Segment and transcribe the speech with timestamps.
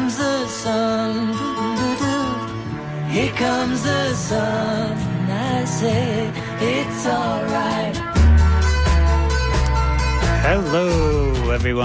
[0.00, 1.26] comes the sun.
[3.10, 4.96] Here comes the sun.
[5.28, 7.96] I say it's alright.
[10.42, 11.84] Hello, everyone,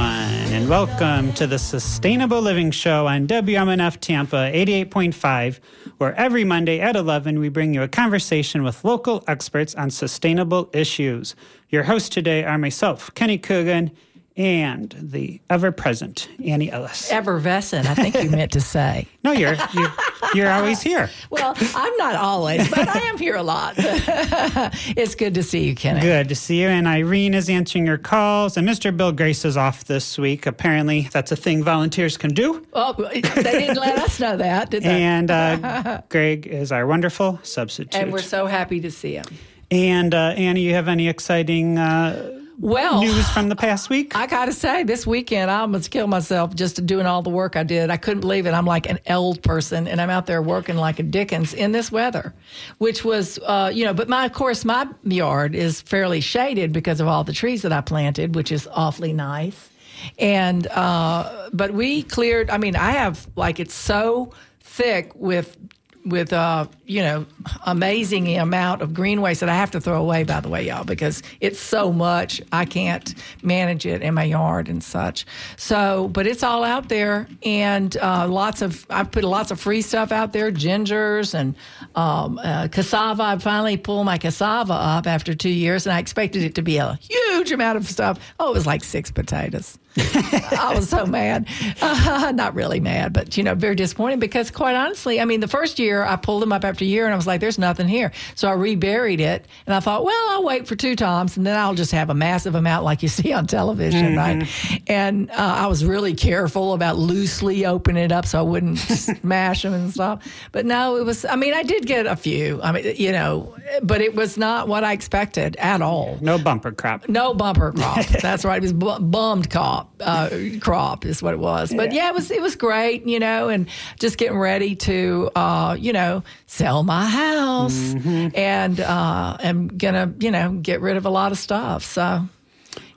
[0.55, 5.59] and welcome to the Sustainable Living Show on WMNF Tampa 88.5,
[5.97, 10.69] where every Monday at 11 we bring you a conversation with local experts on sustainable
[10.71, 11.35] issues.
[11.67, 13.91] Your hosts today are myself, Kenny Coogan,
[14.37, 17.11] and the ever present Annie Ellis.
[17.11, 19.07] Effervescent, I think you meant to say.
[19.25, 19.91] No, you're, you're,
[20.35, 21.09] you're always here.
[21.31, 23.73] Well, I'm not always, but I am here a lot.
[23.79, 25.99] it's good to see you, Kenny.
[25.99, 26.67] Good to see you.
[26.67, 28.95] And Irene is answering your calls, and Mr.
[28.95, 30.45] Bill Grace is off this week.
[30.45, 32.63] Apparently, that's a thing volunteers can do.
[32.73, 35.01] Oh, they didn't let us know that, did they?
[35.01, 37.99] And uh, Greg is our wonderful substitute.
[37.99, 39.25] And we're so happy to see him.
[39.71, 44.15] And uh, Annie, you have any exciting uh, Well, news from the past week?
[44.15, 47.55] I got to say, this weekend I almost killed myself just doing all the work
[47.55, 47.89] I did.
[47.89, 48.51] I couldn't believe it.
[48.51, 51.91] I'm like an old person, and I'm out there working like a Dickens in this
[51.91, 52.33] weather,
[52.77, 53.93] which was, uh, you know.
[53.93, 57.73] But my, of course, my yard is fairly shaded because of all the trees that
[57.73, 59.69] I planted, which is awfully nice.
[60.17, 62.49] And uh, but we cleared.
[62.49, 64.31] I mean, I have like it's so
[64.61, 65.57] thick with
[66.05, 67.25] with uh, you know
[67.65, 70.23] amazing amount of green waste that I have to throw away.
[70.23, 74.69] By the way, y'all, because it's so much I can't manage it in my yard
[74.69, 75.25] and such.
[75.57, 79.81] So, but it's all out there, and uh, lots of I've put lots of free
[79.81, 81.55] stuff out there, gingers and
[81.95, 83.23] um, uh, cassava.
[83.23, 86.77] I finally pulled my cassava up after two years, and I expected it to be
[86.77, 88.19] a huge amount of stuff.
[88.39, 89.79] Oh, it was like six potatoes.
[89.97, 91.47] I was so mad.
[91.81, 95.47] Uh, not really mad, but you know, very disappointed because, quite honestly, I mean, the
[95.47, 97.87] first year I pulled them up after a year and I was like, "There's nothing
[97.87, 101.45] here," so I reburied it, and I thought, "Well, I'll wait for two times, and
[101.45, 104.47] then I'll just have a massive amount like you see on television, right?"
[104.87, 109.61] And uh, I was really careful about loosely opening it up so I wouldn't smash
[109.61, 110.25] them and stuff.
[110.51, 111.25] But no, it was.
[111.25, 112.61] I mean, I did get a few.
[112.61, 116.17] I mean, you know, but it was not what I expected at all.
[116.21, 117.07] no bumper crop.
[117.09, 118.05] No bumper crop.
[118.21, 118.57] That's right.
[118.57, 119.93] It was bu- bummed crop.
[119.99, 120.29] Uh,
[120.61, 121.73] crop is what it was.
[121.73, 122.09] But yeah.
[122.09, 123.67] it was it was great, you know, and
[123.99, 127.95] just getting ready to, uh, you know, sell my house,
[128.33, 131.83] and uh, am gonna, you know, get rid of a lot of stuff.
[131.83, 132.27] So.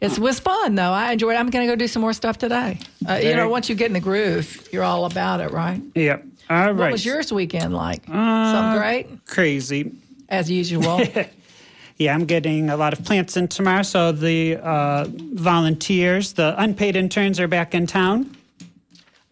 [0.00, 0.92] It was fun though.
[0.92, 1.34] I enjoyed.
[1.34, 1.38] it.
[1.38, 2.78] I'm going to go do some more stuff today.
[3.08, 5.80] Uh, you know, once you get in the groove, you're all about it, right?
[5.94, 6.24] Yep.
[6.50, 6.72] All right.
[6.76, 8.04] What was yours weekend like?
[8.06, 9.92] Something great, Crazy.
[10.28, 11.00] as usual.
[11.98, 13.82] Yeah, I'm getting a lot of plants in tomorrow.
[13.82, 18.36] So the uh, volunteers, the unpaid interns are back in town.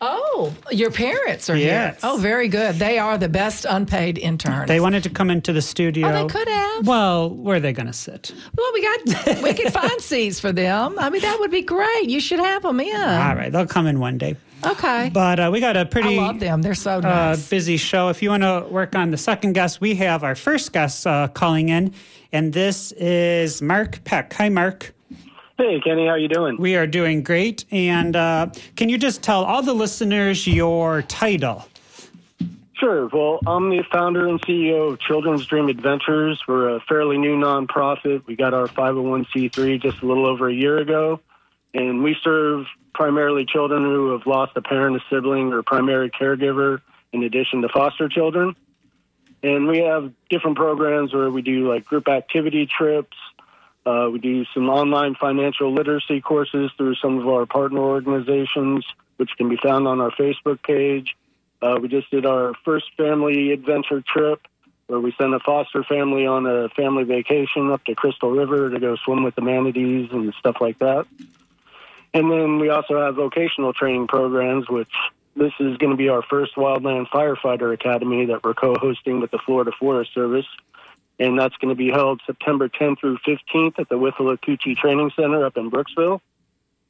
[0.00, 2.00] Oh, your parents are Yes.
[2.00, 2.10] here.
[2.10, 2.76] Oh, very good.
[2.76, 4.68] They are the best unpaid interns.
[4.68, 6.08] They wanted to come into the studio.
[6.08, 6.86] Oh, they could have.
[6.86, 8.32] Well, where are they going to sit?
[8.56, 10.98] Well, we got we could find seats for them.
[10.98, 12.08] I mean, that would be great.
[12.08, 12.94] You should have them in.
[12.94, 14.36] All right, they'll come in one day.
[14.64, 15.10] Okay.
[15.12, 16.62] But uh, we got a pretty I love them.
[16.62, 17.48] They're so uh, nice.
[17.48, 18.08] busy show.
[18.08, 21.28] If you want to work on the second guest, we have our first guest uh,
[21.28, 21.92] calling in,
[22.32, 24.32] and this is Mark Peck.
[24.32, 24.94] Hi, Mark.
[25.58, 26.58] Hey, Kenny, how you doing?
[26.58, 27.64] We are doing great.
[27.70, 31.66] And uh, can you just tell all the listeners your title?
[32.74, 33.08] Sure.
[33.08, 36.42] Well, I'm the founder and CEO of Children's Dream Adventures.
[36.46, 38.26] We're a fairly new nonprofit.
[38.26, 41.20] We got our 501c3 just a little over a year ago,
[41.72, 46.82] and we serve primarily children who have lost a parent, a sibling, or primary caregiver,
[47.14, 48.54] in addition to foster children.
[49.42, 53.16] And we have different programs where we do like group activity trips.
[53.86, 58.84] Uh, we do some online financial literacy courses through some of our partner organizations,
[59.16, 61.16] which can be found on our Facebook page.
[61.62, 64.40] Uh, we just did our first family adventure trip
[64.88, 68.78] where we sent a foster family on a family vacation up to Crystal River to
[68.78, 71.06] go swim with the manatees and stuff like that.
[72.12, 74.92] And then we also have vocational training programs, which
[75.34, 79.30] this is going to be our first Wildland Firefighter Academy that we're co hosting with
[79.30, 80.46] the Florida Forest Service.
[81.18, 85.46] And that's going to be held September 10th through 15th at the Withlacoochee Training Center
[85.46, 86.20] up in Brooksville.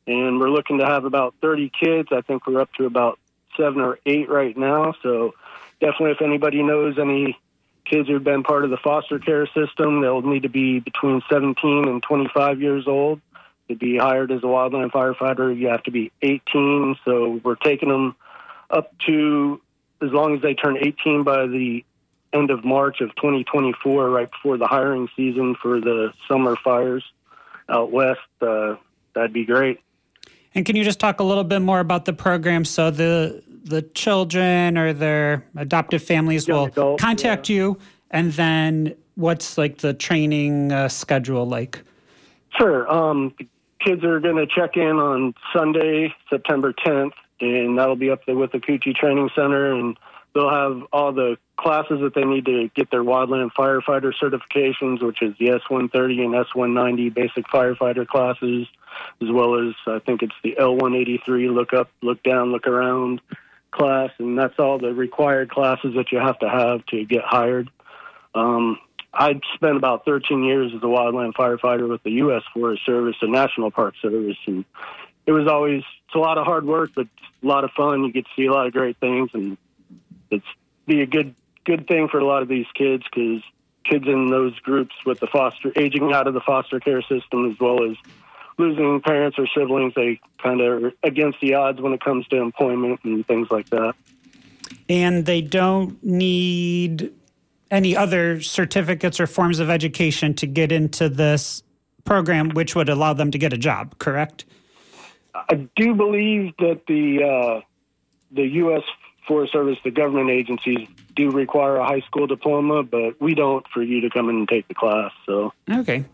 [0.06, 2.08] And we're looking to have about 30 kids.
[2.11, 3.19] I think we're up to about
[3.56, 4.94] seven or eight right now.
[5.02, 5.34] So
[5.81, 7.38] definitely, if anybody knows any
[7.84, 11.88] kids who've been part of the foster care system, they'll need to be between 17
[11.88, 13.20] and 25 years old.
[13.69, 16.96] To be hired as a wildland firefighter, you have to be 18.
[17.05, 18.14] So we're taking them
[18.70, 19.61] up to
[20.00, 21.84] as long as they turn 18 by the
[22.37, 27.05] end of March of 2024, right before the hiring season for the summer fires
[27.69, 28.21] out west.
[28.41, 28.77] Uh,
[29.15, 29.81] that'd be great.
[30.55, 33.83] And can you just talk a little bit more about the program so the the
[33.83, 37.77] children or their adoptive families Young will adults, contact you
[38.11, 41.82] and then what's like the training uh, schedule like?
[42.56, 42.91] Sure.
[42.91, 43.35] Um,
[43.85, 48.35] kids are going to check in on Sunday, September 10th, and that'll be up there
[48.35, 49.99] Withlacoochee Training Center, and
[50.37, 55.23] they'll have all the classes that they need to get their wildland firefighter certifications, which
[55.23, 58.67] is the S130 and S190 basic firefighter classes,
[59.23, 63.23] as well as I think it's the L183 look up, look down, look around
[63.71, 67.71] class, and that's all the required classes that you have to have to get hired.
[68.35, 68.79] Um,
[69.15, 72.43] I spent about 13 years as a wildland firefighter with the U.S.
[72.53, 74.67] Forest Service and National Park Service, and
[75.25, 77.06] it was always it's a lot of hard work, but
[77.43, 78.05] a lot of fun.
[78.05, 79.56] You get to see a lot of great things, and
[80.31, 80.46] it's
[80.87, 81.34] be a good
[81.64, 83.43] good thing for a lot of these kids because
[83.84, 87.58] kids in those groups with the foster aging out of the foster care system as
[87.61, 87.96] well as
[88.58, 92.37] losing parents or siblings, they kind of are against the odds when it comes to
[92.37, 93.94] employment and things like that.
[94.88, 97.12] And they don't need
[97.70, 101.62] any other certificates or forms of education to get into this
[102.05, 104.44] program, which would allow them to get a job, correct?
[105.34, 107.61] I do believe that the uh,
[108.32, 108.82] the U.S.
[109.26, 113.82] Forest Service, the government agencies, do require a high school diploma, but we don't for
[113.82, 115.12] you to come in and take the class.
[115.25, 116.05] So Okay.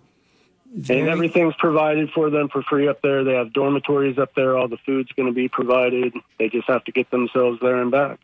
[0.74, 3.24] and everything's provided for them for free up there.
[3.24, 4.56] They have dormitories up there.
[4.56, 6.14] All the food's going to be provided.
[6.38, 8.20] They just have to get themselves there and back.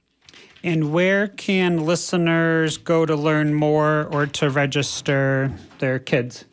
[0.64, 6.44] And where can listeners go to learn more or to register their kids?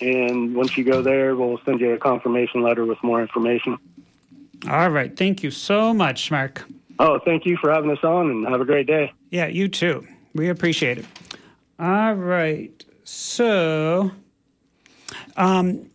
[0.01, 3.77] And once you go there, we'll send you a confirmation letter with more information.
[4.71, 5.17] All right.
[5.17, 6.65] Thank you so much, Mark.
[7.01, 9.13] Oh, thank you for having us on, and have a great day.
[9.31, 10.07] Yeah, you too.
[10.35, 11.07] We appreciate it.
[11.79, 12.85] All right.
[13.05, 14.13] So,
[15.37, 15.91] um,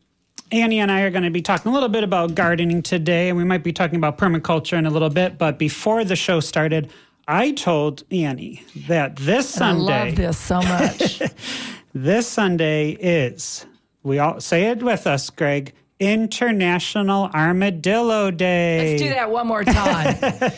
[0.51, 3.37] Annie and I are going to be talking a little bit about gardening today, and
[3.37, 5.37] we might be talking about permaculture in a little bit.
[5.37, 6.91] But before the show started,
[7.27, 11.21] I told Annie that this Sunday, I love this so much.
[11.93, 13.65] this Sunday is,
[14.03, 18.91] we all say it with us, Greg, International Armadillo Day.
[18.91, 20.17] Let's do that one more time.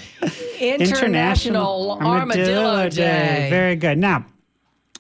[0.60, 3.48] International, Armadillo, Day.
[3.50, 3.98] Very good.
[3.98, 4.25] Now,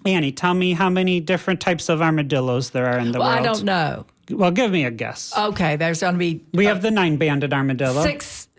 [0.05, 3.39] Annie, tell me how many different types of armadillos there are in the well, world.
[3.39, 4.05] I don't know.
[4.29, 5.33] Well, give me a guess.
[5.37, 8.03] Okay, there's going to be we have the nine-banded armadillo.
[8.03, 8.49] six.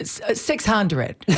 [0.00, 1.16] Uh, six hundred.
[1.28, 1.34] All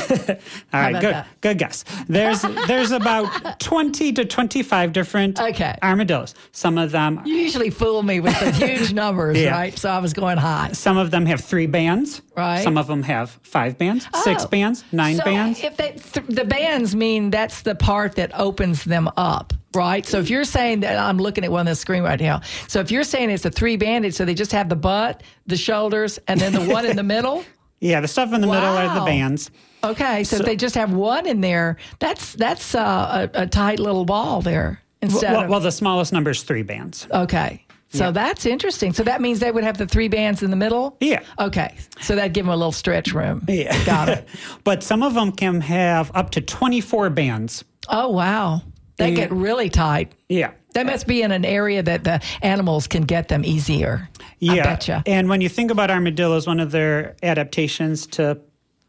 [0.73, 1.26] right, good, that?
[1.41, 1.85] good guess.
[2.09, 5.76] There's there's about twenty to twenty-five different Okay.
[5.82, 6.35] armadillos.
[6.53, 9.50] Some of them You usually fool me with the huge numbers, Yeah.
[9.50, 9.76] right?
[9.76, 10.70] So I was going high.
[10.73, 12.23] some of them have three bands.
[12.37, 12.62] Right.
[12.62, 14.49] Some of them have five bands, six Oh.
[14.49, 15.62] bands, nine so bands.
[15.62, 20.06] If they, th- the bands mean that's the part that opens them up, right?
[20.06, 22.41] So if you're saying that I'm looking at one on the screen right now.
[22.69, 25.56] So if you're saying it's a three banded, so they just have the butt, the
[25.59, 27.44] shoulders, and then the one in the middle.
[27.82, 29.50] yeah, the stuff in the middle are the bands.
[29.84, 33.79] Okay, so, if they just have one in there, that's that's uh, a, a tight
[33.81, 37.06] little ball there instead Well, of well, the smallest number is three bands.
[37.12, 37.64] okay.
[37.94, 38.94] So that's interesting.
[38.94, 40.96] So that means they would have the three bands in the middle.
[41.00, 41.20] Yeah.
[41.38, 43.44] Okay, so that'd give them a little stretch room.
[43.46, 43.85] Yeah.
[43.85, 44.26] Got it.
[44.64, 47.64] but some of them can have up to 24 bands.
[47.88, 48.62] Oh wow,
[48.96, 49.14] they Yeah.
[49.17, 50.12] get really tight.
[50.31, 50.52] Yeah.
[50.75, 54.09] That must be in an area that the animals can get them easier.
[54.21, 54.63] I Yeah.
[54.65, 55.03] betcha.
[55.07, 58.39] And when you think about armadillos, one of their adaptations to,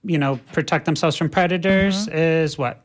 [0.03, 2.17] you know, protect themselves from predators Mm-hmm.
[2.17, 2.81] is what?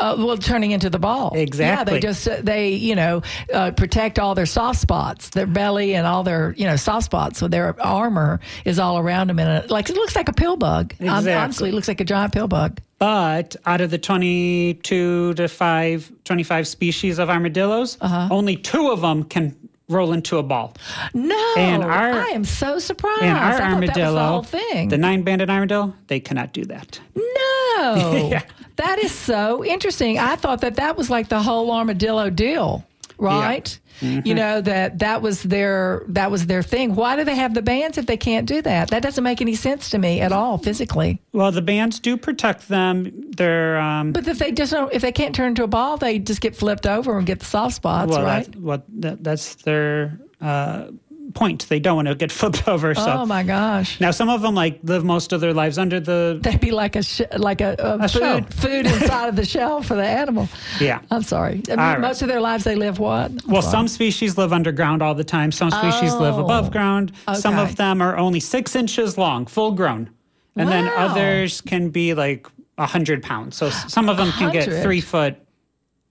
[0.00, 1.32] Uh, well, turning into the ball.
[1.34, 1.94] Exactly.
[1.94, 5.94] Yeah, they just uh, they you know uh, protect all their soft spots, their belly
[5.94, 7.38] and all their you know soft spots.
[7.38, 10.56] So their armor is all around them, and it, like it looks like a pill
[10.56, 10.94] bug.
[11.00, 11.32] Exactly.
[11.32, 12.80] Honestly, it looks like a giant pill bug.
[12.98, 18.28] But out of the 22 to 5, 25 species of armadillos, Uh-huh.
[18.30, 19.56] only two of them can
[19.90, 20.74] roll into a ball.
[21.12, 23.22] No, And our- I am so surprised.
[23.22, 27.00] And our armadillo, the the nine-banded armadillo, they cannot do that.
[27.14, 28.42] no, Yeah.
[28.76, 30.18] that is so interesting.
[30.18, 32.84] I thought that that was like the whole armadillo deal,
[33.20, 33.78] right?
[34.00, 34.26] Mm-hmm.
[34.26, 36.94] You know that that was their that was their thing.
[36.94, 38.88] Why do they have the bands if they can't do that?
[38.88, 41.20] That doesn't make any sense to me at all physically.
[41.32, 43.30] Well, the bands do protect them.
[43.36, 46.18] They're um, But if they just don't, if they can't turn into a ball, they
[46.18, 48.46] just get flipped over and get the soft spots, well, right?
[48.46, 50.86] that's what that, that's their uh,
[51.34, 51.68] point.
[51.68, 52.94] They don't want to get flipped over.
[52.94, 54.00] So oh my gosh.
[54.00, 56.96] now some of them like live most of their lives under the That'd be like
[56.96, 58.40] a sh- like a, a, A shell.
[58.42, 60.48] food food inside of the shell for the animal.
[60.80, 61.00] yeah.
[61.10, 61.62] I'm sorry.
[61.68, 62.00] I mean, right.
[62.00, 63.32] Most of their lives they live what?
[63.46, 65.52] Well, some species live underground all the time.
[65.52, 67.12] Some species live Oh, above ground.
[67.34, 70.10] Some of them are only six inches long, full grown.
[70.56, 72.46] And then others can be like
[72.76, 73.56] a 100 pounds.
[73.56, 75.36] So some of them can get three foot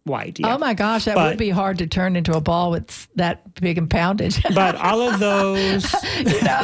[0.05, 0.37] wide.
[0.39, 0.55] Yeah.
[0.55, 3.59] Oh my gosh, that But- would be hard to turn into a ball with that
[3.61, 4.41] big and poundage.
[4.55, 6.61] But all of those, you know,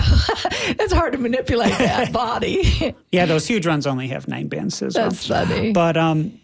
[0.80, 2.96] it's hard to manipulate that body.
[3.12, 5.10] yeah, those huge ones only have nine bands as well.
[5.10, 5.72] That's funny.
[5.74, 6.40] But um,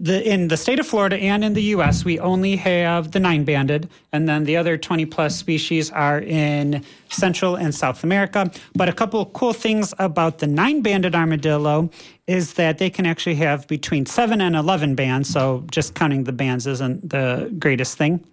[0.00, 3.88] the in the state of Florida and in the U.S., we only have the nine-banded,
[4.12, 8.50] and then the other 20-plus species are in Central and South America.
[8.74, 11.90] But a couple cool things about the nine-banded armadillo
[12.26, 15.28] is that they can actually have between seven and 11 bands.
[15.28, 18.24] So just counting the bands isn't the greatest thing.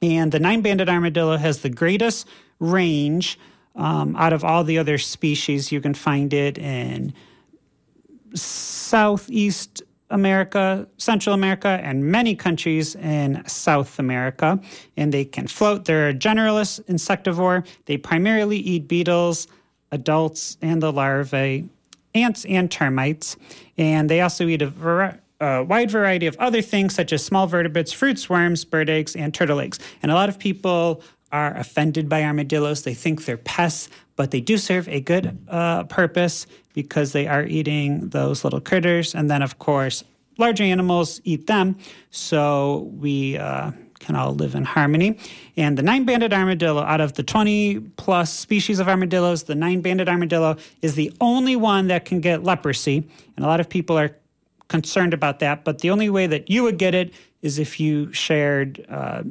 [0.00, 2.26] And the nine-banded armadillo has the greatest
[2.60, 3.38] range
[3.76, 5.72] um, out of all the other species.
[5.72, 7.12] You can find it in
[8.34, 14.60] Southeast America, Central America, and many countries in South America.
[14.96, 15.84] And they can float.
[15.84, 17.66] They're a generalist insectivore.
[17.86, 19.48] They primarily eat beetles,
[19.90, 21.68] adults, and the larvae,
[22.14, 23.36] ants, and termites.
[23.76, 27.92] And they also eat a a wide variety of other things, such as small vertebrates,
[27.92, 29.78] fruits, worms, bird eggs, and turtle eggs.
[30.02, 31.02] And a lot of people
[31.34, 32.82] are offended by armadillos.
[32.82, 37.44] They think they're pests, but they do serve a good uh, purpose because they are
[37.44, 39.16] eating those little critters.
[39.16, 40.04] And then, of course,
[40.38, 41.76] larger animals eat them.
[42.10, 45.18] So we uh, can all live in harmony.
[45.56, 49.80] And the nine banded armadillo, out of the 20 plus species of armadillos, the nine
[49.80, 52.98] banded armadillo is the only one that can get leprosy.
[53.36, 54.14] And a lot of people are
[54.68, 55.64] concerned about that.
[55.64, 57.12] But the only way that you would get it
[57.42, 58.86] is if you shared.
[58.88, 59.24] Uh,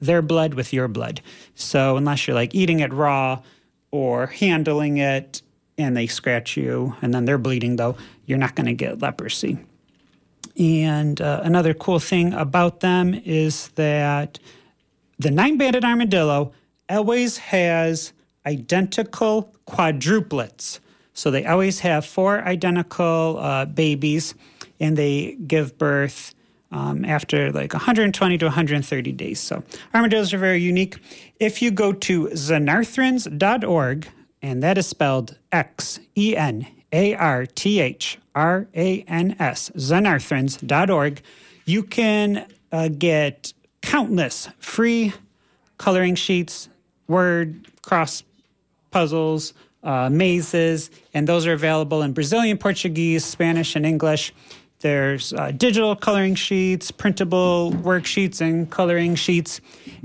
[0.00, 1.20] their blood with your blood.
[1.54, 3.42] So unless you're like eating it raw
[3.90, 5.42] or handling it
[5.76, 9.58] and they scratch you and then they're bleeding though, you're not going to get leprosy.
[10.58, 14.38] And uh, another cool thing about them is that
[15.18, 16.52] the nine-banded armadillo
[16.88, 18.12] always has
[18.46, 20.80] identical quadruplets.
[21.12, 24.34] So they always have four identical uh, babies,
[24.80, 26.34] and they give birth
[26.70, 29.40] um, after like 120 to 130 days.
[29.40, 29.62] So
[29.94, 30.96] armadillos are very unique.
[31.40, 34.08] If you go to xenarthrans.org,
[34.40, 39.70] and that is spelled X E N A R T H R A N S,
[39.70, 41.22] xenarthrans.org,
[41.64, 45.12] you can uh, get countless free
[45.78, 46.68] coloring sheets,
[47.06, 48.22] word cross
[48.90, 54.32] puzzles, uh, mazes, and those are available in Brazilian, Portuguese, Spanish, and English.
[54.80, 59.60] There's uh, digital coloring sheets, printable worksheets, and coloring sheets.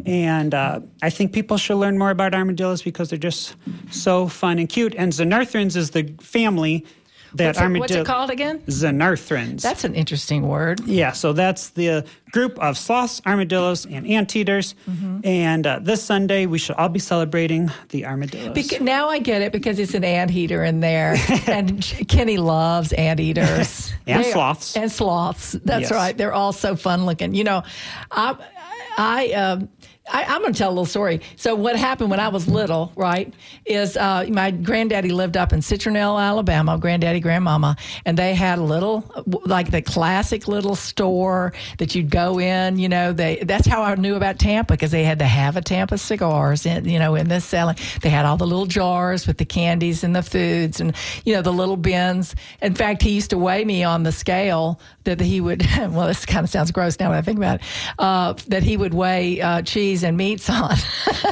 [0.05, 3.55] And uh, I think people should learn more about armadillos because they're just
[3.91, 4.95] so fun and cute.
[4.97, 6.85] And Xenarthrans is the family
[7.35, 7.79] that What's it, armadillo.
[7.81, 8.59] what's it called again?
[8.67, 9.61] Xenarthrans.
[9.61, 10.81] That's an interesting word.
[10.85, 14.75] Yeah, so that's the group of sloths, armadillos, and anteaters.
[14.89, 15.19] Mm-hmm.
[15.23, 18.55] And uh, this Sunday, we should all be celebrating the armadillos.
[18.55, 21.15] Beca- now I get it because it's an anteater in there,
[21.47, 24.75] and Kenny loves anteaters And They are- sloths.
[24.77, 25.53] and sloths.
[25.63, 25.91] That's Yes.
[25.91, 26.17] right.
[26.17, 27.33] They're all so fun looking.
[27.33, 27.63] You know,
[28.11, 28.35] I,
[28.97, 29.69] I, um,
[30.11, 31.21] I I'm going to tell a little story.
[31.37, 33.33] So what happened when I was little, right?
[33.65, 36.77] Is uh, my granddaddy lived up in Citronelle, Alabama.
[36.77, 39.03] Granddaddy, grandmama, and they had a little,
[39.45, 42.77] like the classic little store that you'd go in.
[42.79, 45.61] You know, they that's how I knew about Tampa because they had to have a
[45.61, 46.65] Tampa cigars.
[46.65, 50.03] In, you know, in this selling, they had all the little jars with the candies
[50.03, 52.35] and the foods, and you know the little bins.
[52.61, 55.65] In fact, he used to weigh me on the scale that he would.
[55.93, 57.61] Well, this kind of sounds gross now when I think about it.
[57.99, 60.75] Uh, that he would weigh uh, cheese and meats on.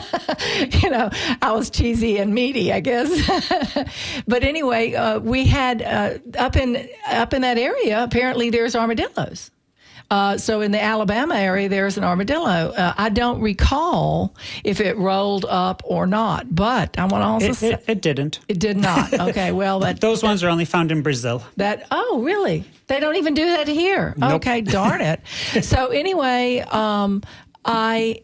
[0.82, 1.10] you know,
[1.42, 3.10] I was cheesy and meaty, I guess.
[4.28, 8.04] but anyway, uh, we had uh, up in up in that area.
[8.04, 9.50] Apparently, there's armadillos.
[10.12, 12.74] Uh, so in the Alabama area, there's an armadillo.
[12.76, 17.48] Uh, I don't recall if it rolled up or not, but I want to also
[17.48, 18.40] it, say it, it didn't.
[18.50, 19.14] it did not.
[19.14, 21.42] Okay, well that Those ones are only found in Brazil.
[21.56, 22.66] that oh really?
[22.88, 24.14] They don't even do that here.
[24.18, 24.34] Nope.
[24.34, 25.22] Okay, darn it.
[25.64, 27.24] so anyway, um,
[27.66, 28.22] I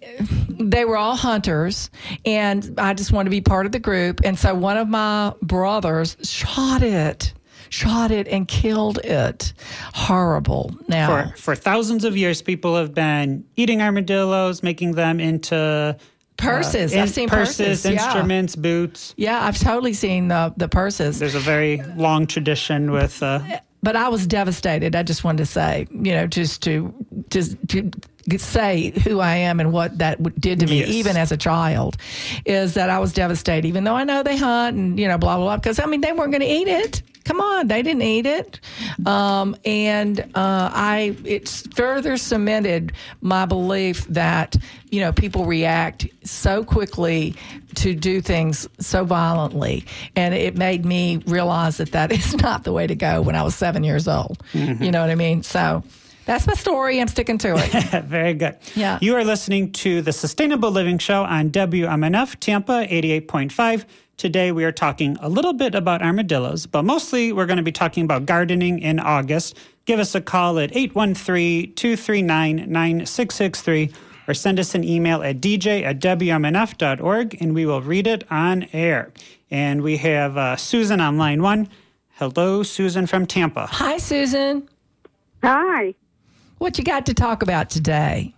[0.49, 1.89] they were all hunters,
[2.25, 4.21] and I just wanted to be part of the group.
[4.23, 7.33] And so one of my brothers shot it,
[7.69, 9.53] shot it, and killed it.
[9.93, 10.75] Horrible.
[10.87, 15.95] Now For, for thousands of years, people have been eating armadillos, making them into
[16.37, 16.93] purses.
[16.93, 17.85] in- I've seen purses, purses.
[17.85, 17.91] yeah.
[17.91, 19.13] instruments, boots.
[19.17, 21.19] Yeah, I've totally seen the the purses.
[21.19, 23.21] There's a very long tradition with.
[23.21, 23.39] Uh,
[23.83, 24.95] but I was devastated.
[24.95, 26.91] I just wanted to say, you know, just to
[27.29, 27.91] just to
[28.37, 30.89] say who I am and what that did to me, Yes.
[30.89, 31.95] even as a child,
[32.45, 33.67] is that I was devastated.
[33.67, 36.01] Even though I know they hunt and you know blah blah blah, because I mean
[36.01, 37.01] they weren't going to eat it.
[37.23, 38.61] Come on, they didn't eat it,
[39.05, 44.55] um, and uh, I it's further cemented my belief that
[44.91, 47.35] you know people react so quickly
[47.75, 52.71] to do things so violently, and it made me realize that that is not the
[52.71, 53.21] way to go.
[53.21, 55.43] When I was seven years old, you know what I mean.
[55.43, 55.83] So
[56.27, 56.99] That's my story.
[56.99, 58.03] I'm sticking to it.
[58.03, 58.57] Very good.
[58.75, 58.99] Yeah.
[59.01, 63.85] You are listening to the Sustainable Living Show on WMNF Tampa 88.5.
[64.17, 67.71] Today we are talking a little bit about armadillos, but mostly we're going to be
[67.71, 69.57] talking about gardening in August.
[69.85, 73.93] Give us a call at 813 239 9663
[74.27, 78.67] or send us an email at dj at wmnf.org and we will read it on
[78.73, 79.13] air.
[79.49, 81.69] And we have uh, Susan on line one.
[82.15, 83.67] Hello, Susan from Tampa.
[83.67, 84.67] Hi, Susan.
[85.41, 85.95] Hi.
[86.57, 88.33] What you got to talk about today?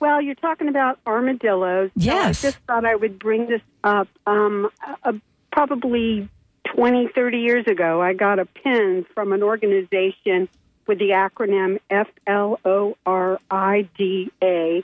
[0.00, 1.90] Well, you're talking about armadillos.
[1.90, 2.44] So Yes.
[2.44, 4.08] I just thought I would bring this up.
[4.26, 4.68] Um,
[5.04, 5.12] uh,
[5.52, 6.28] probably
[6.74, 10.48] 20, 30 years ago, I got a pin from an organization
[10.86, 14.82] with the acronym F L O R I D A.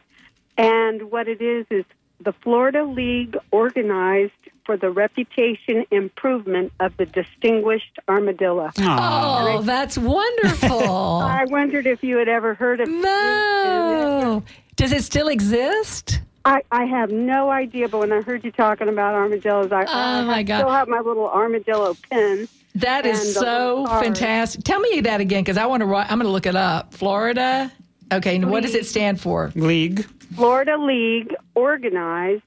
[0.57, 1.85] And what it is is
[2.21, 4.33] the Florida League organized
[4.69, 8.71] for the reputation improvement of the distinguished armadillo.
[8.79, 10.69] Oh, that's wonderful.
[11.23, 14.43] I wondered if you had ever heard of no.
[14.77, 16.21] Does it still exist?
[16.45, 19.87] I, I have no idea, but when I heard you talking about armadillos, I, oh,
[19.89, 20.59] I Oh, my God.
[20.59, 22.47] still have my little armadillo pin.
[22.75, 24.65] That And is the so fantastic.
[24.65, 26.13] Tell me that again because I want to write.
[26.13, 26.93] I'm going to look it up.
[26.93, 27.73] Florida.
[28.13, 29.51] Okay, and what does it stand for?
[29.55, 30.05] League.
[30.37, 32.43] Florida League organized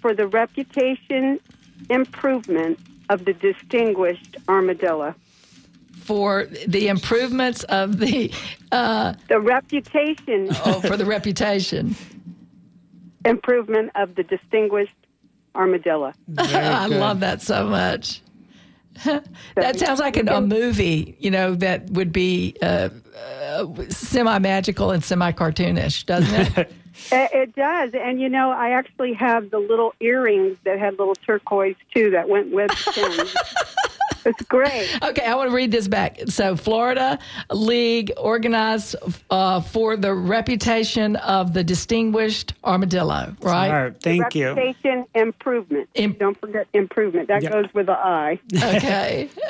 [0.00, 1.40] for the reputation
[1.90, 2.78] improvement
[3.08, 5.14] of the distinguished armadillo.
[5.98, 8.32] For the improvements of the
[8.70, 11.96] uh, The reputation oh, for the reputation.
[13.24, 14.94] improvement of the distinguished
[15.54, 16.12] armadillo.
[16.38, 18.22] I love that so much.
[19.56, 22.88] that sounds like an, a movie, you know, that would be uh,
[23.42, 26.72] uh, semi magical and semi cartoonish, doesn't it?
[27.12, 31.14] It, it does, and you know, I actually have the little earrings that had little
[31.14, 33.26] turquoise too that went with the pin.
[34.26, 34.98] it's great.
[35.02, 36.18] Okay, I want to read this back.
[36.26, 37.18] So, Florida
[37.52, 38.96] League organized
[39.30, 43.70] uh, for the reputation of the distinguished armadillo, All right?
[43.84, 44.00] right.
[44.02, 44.48] Thank you.
[44.52, 45.88] Reputation improvement.
[45.94, 47.28] Im- Don't forget improvement.
[47.28, 47.52] That Yep.
[47.52, 48.40] goes with the I.
[48.52, 49.28] Okay.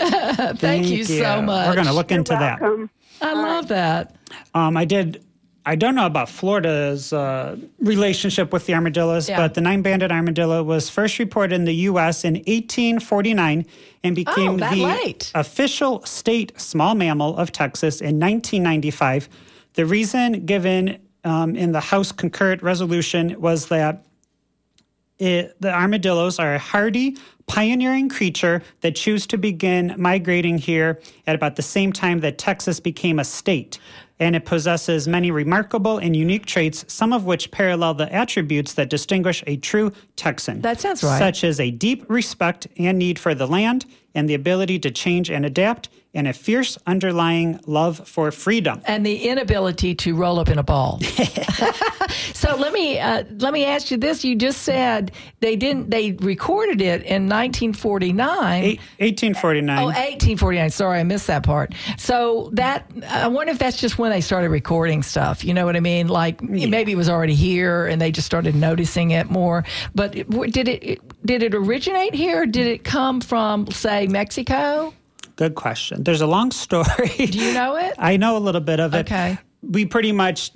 [0.56, 1.68] Thank, you so much.
[1.68, 2.60] We're going to look into that.
[2.60, 2.90] Welcome.
[3.22, 4.14] I love that.
[4.54, 5.22] Um, I did.
[5.68, 9.36] I don't know about Florida's uh, relationship with the armadillos, Yeah.
[9.38, 12.24] but the nine-banded armadillo was first reported in the U.S.
[12.24, 13.66] in 1849
[14.04, 15.32] and became Oh, the late.
[15.34, 19.28] official state small mammal of Texas in 1995.
[19.74, 24.04] The reason given um, in the House concurrent resolution was that
[25.18, 31.34] it, the armadillos are a hardy, pioneering creature that choose to begin migrating here at
[31.34, 33.78] about the same time that Texas became a state.
[34.18, 38.88] And it possesses many remarkable and unique traits, some of which parallel the attributes that
[38.88, 40.62] distinguish a true Texan.
[40.62, 41.18] That sounds right.
[41.18, 45.30] Such as a deep respect and need for the land, and the ability to change
[45.30, 48.80] and adapt, and a fierce underlying love for freedom.
[48.86, 50.98] And the inability to roll up in a ball.
[52.32, 55.90] so let me uh, let me ask you this: You just said they didn't.
[55.90, 58.64] They recorded it in 1949.
[58.64, 59.78] Eight- 1849.
[59.78, 60.70] Oh, 1849.
[60.70, 61.74] Sorry, I missed that part.
[61.98, 65.44] So that I wonder if that's just when they started recording stuff.
[65.44, 66.08] You know what I mean?
[66.08, 69.64] Like maybe it was already here and they just started noticing it more.
[69.94, 72.46] But did it did it originate here?
[72.46, 74.94] Did it come from say Mexico?
[75.36, 76.02] Good question.
[76.02, 77.08] There's a long story.
[77.16, 77.94] Do you know it?
[77.98, 79.00] I know a little bit of it.
[79.06, 79.38] Okay.
[79.62, 80.50] We pretty much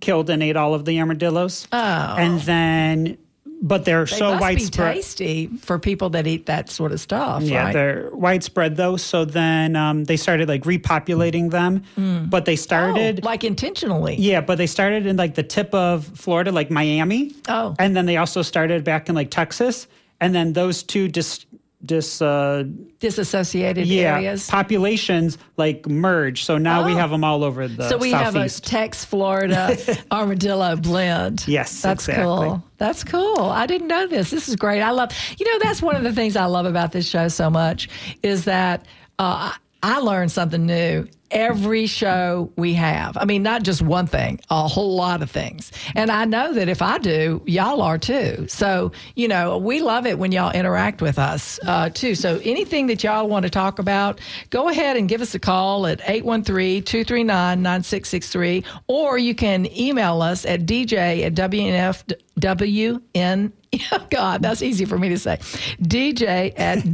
[0.00, 1.66] killed and ate all of the armadillos.
[1.72, 1.78] Oh.
[2.16, 3.18] And then,
[3.60, 4.94] but they're They so must widespread.
[4.94, 7.42] be tasty for people that eat that sort of stuff.
[7.42, 7.72] Yeah, right?
[7.72, 8.96] they're widespread though.
[8.96, 11.82] So then um, they started like repopulating them.
[12.30, 13.20] But they started.
[13.22, 14.16] Oh, like intentionally.
[14.18, 17.34] yeah, but they started in like the tip of Florida, like Miami.
[17.48, 17.74] Oh.
[17.78, 19.86] And then they also started back in like Texas.
[20.20, 21.44] And then those two dis,
[21.84, 22.64] dis uh,
[23.00, 24.48] Disassociated yeah, areas.
[24.48, 26.44] populations like merge.
[26.44, 26.96] So now we Oh.
[26.96, 28.64] have them all over the so we have a southeast.
[28.66, 29.76] Tex Florida
[30.12, 31.44] armadillo blend.
[31.48, 32.24] Yes, that's exactly.
[32.24, 32.62] cool.
[32.78, 33.40] That's cool.
[33.40, 34.30] I didn't know this.
[34.30, 34.80] This is great.
[34.82, 35.10] I love.
[35.38, 37.88] You know, that's one of the things I love about this show so much
[38.22, 38.86] is that
[39.18, 43.16] uh, I I learn something new every show we have.
[43.16, 45.72] I mean, not just one thing, a whole lot of things.
[45.94, 48.46] And I know that if I do, y'all are too.
[48.48, 52.14] So, you know, we love it when y'all interact with us uh, too.
[52.14, 55.86] So anything that y'all want to talk about, go ahead and give us a call
[55.86, 63.52] at 813-239-9663 or you can email us at dj at WNFWN.
[63.90, 65.36] Oh God, that's easy for me to say.
[65.82, 66.78] DJ at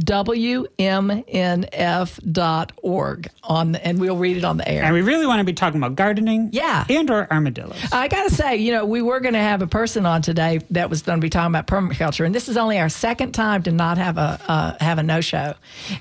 [2.09, 4.83] WMNF.org on, and we'll read it on the air.
[4.83, 6.49] and we really want to be talking about gardening.
[6.51, 6.85] Yeah.
[6.89, 7.77] And or armadillos.
[7.91, 10.59] I got to say, you know, we were going to have a person on today
[10.71, 13.63] that was going to be talking about permaculture, and this is only our second time
[13.63, 15.53] to not have a uh, have a no show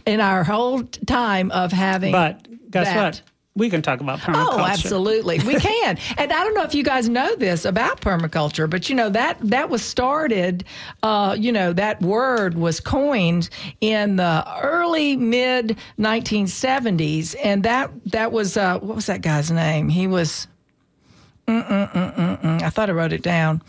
[0.06, 2.12] in our whole time of having.
[2.12, 2.96] But guess that.
[2.96, 3.22] what?
[3.58, 4.58] We can talk about permaculture.
[4.58, 5.38] Oh, absolutely.
[5.40, 5.98] We can.
[6.16, 9.38] and I don't know if you guys know this about permaculture, but you know that
[9.40, 10.64] that was started
[11.02, 13.48] uh, you know, that word was coined
[13.80, 19.88] in the early mid 1970s and that that was uh, what was that guy's name?
[19.88, 20.46] He was.
[21.50, 23.62] I thought I wrote it down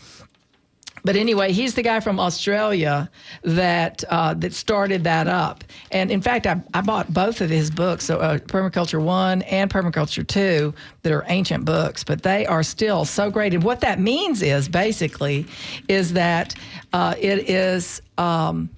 [1.04, 3.10] but anyway, he's the guy from Australia
[3.42, 5.64] that uh, that started that up.
[5.90, 9.70] And in fact, I, I bought both of his books, so uh, Permaculture One and
[9.70, 13.54] Permaculture Two, that are ancient books, but they are still so great.
[13.54, 15.46] And what that means is basically
[15.88, 16.54] is that
[16.92, 18.02] uh, it is.
[18.18, 18.70] Um,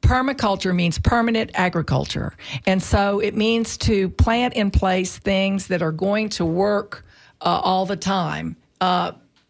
[0.00, 2.34] permaculture means permanent agriculture.
[2.66, 7.04] And so it means to plant in place things that are going to work
[7.42, 8.56] uh, all the time.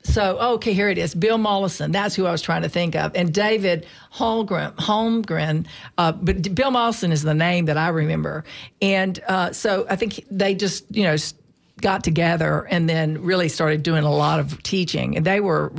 [0.02, 1.14] So, okay, here it is.
[1.14, 1.92] Bill Mollison.
[1.92, 3.14] That's who I was trying to think of.
[3.14, 4.74] And David Holmgren.
[4.76, 5.66] Holmgren
[5.98, 8.44] uh, but Bill Mollison is the name that I remember.
[8.80, 11.16] And uh, so I think they just, you know,
[11.80, 15.16] got together and then really started doing a lot of teaching.
[15.16, 15.72] And they were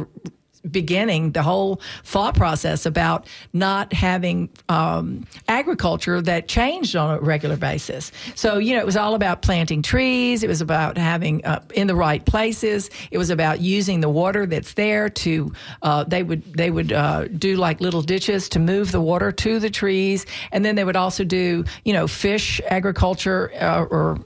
[0.69, 7.57] beginning the whole thought process about not having um, agriculture that changed on a regular
[7.57, 8.11] basis.
[8.35, 10.43] So, you know, it was all about planting trees.
[10.43, 12.89] It was about having uh, in the right places.
[13.11, 17.27] It was about using the water that's there to, uh, they would, they would uh,
[17.27, 20.25] do like little ditches to move the water to the trees.
[20.51, 24.17] And then they would also do, you know, fish agriculture uh, or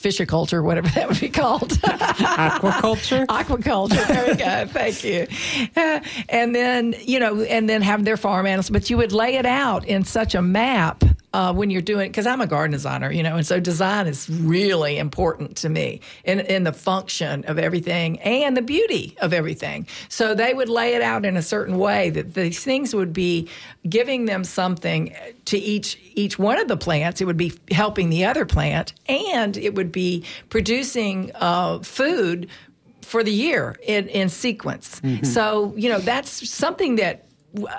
[0.00, 1.70] fishiculture, whatever that would be called.
[1.70, 3.26] Aquaculture?
[3.28, 4.06] Aquaculture.
[4.08, 4.66] There we go.
[4.66, 5.26] Thank you.
[5.76, 9.36] Uh, and then, you know, and then have their farm animals, but you would lay
[9.36, 13.10] it out in such a map uh, when you're doing because I'm a garden designer,
[13.10, 17.58] you know, and so design is really important to me in in the function of
[17.58, 19.86] everything and the beauty of everything.
[20.08, 23.48] So they would lay it out in a certain way that these things would be
[23.88, 25.14] giving them something
[25.44, 27.20] to each each one of the plants.
[27.20, 32.48] It would be helping the other plant, and it would be producing uh, food
[33.02, 35.00] for the year in, in sequence.
[35.00, 35.24] Mm-hmm.
[35.24, 37.24] So, you know, that's something that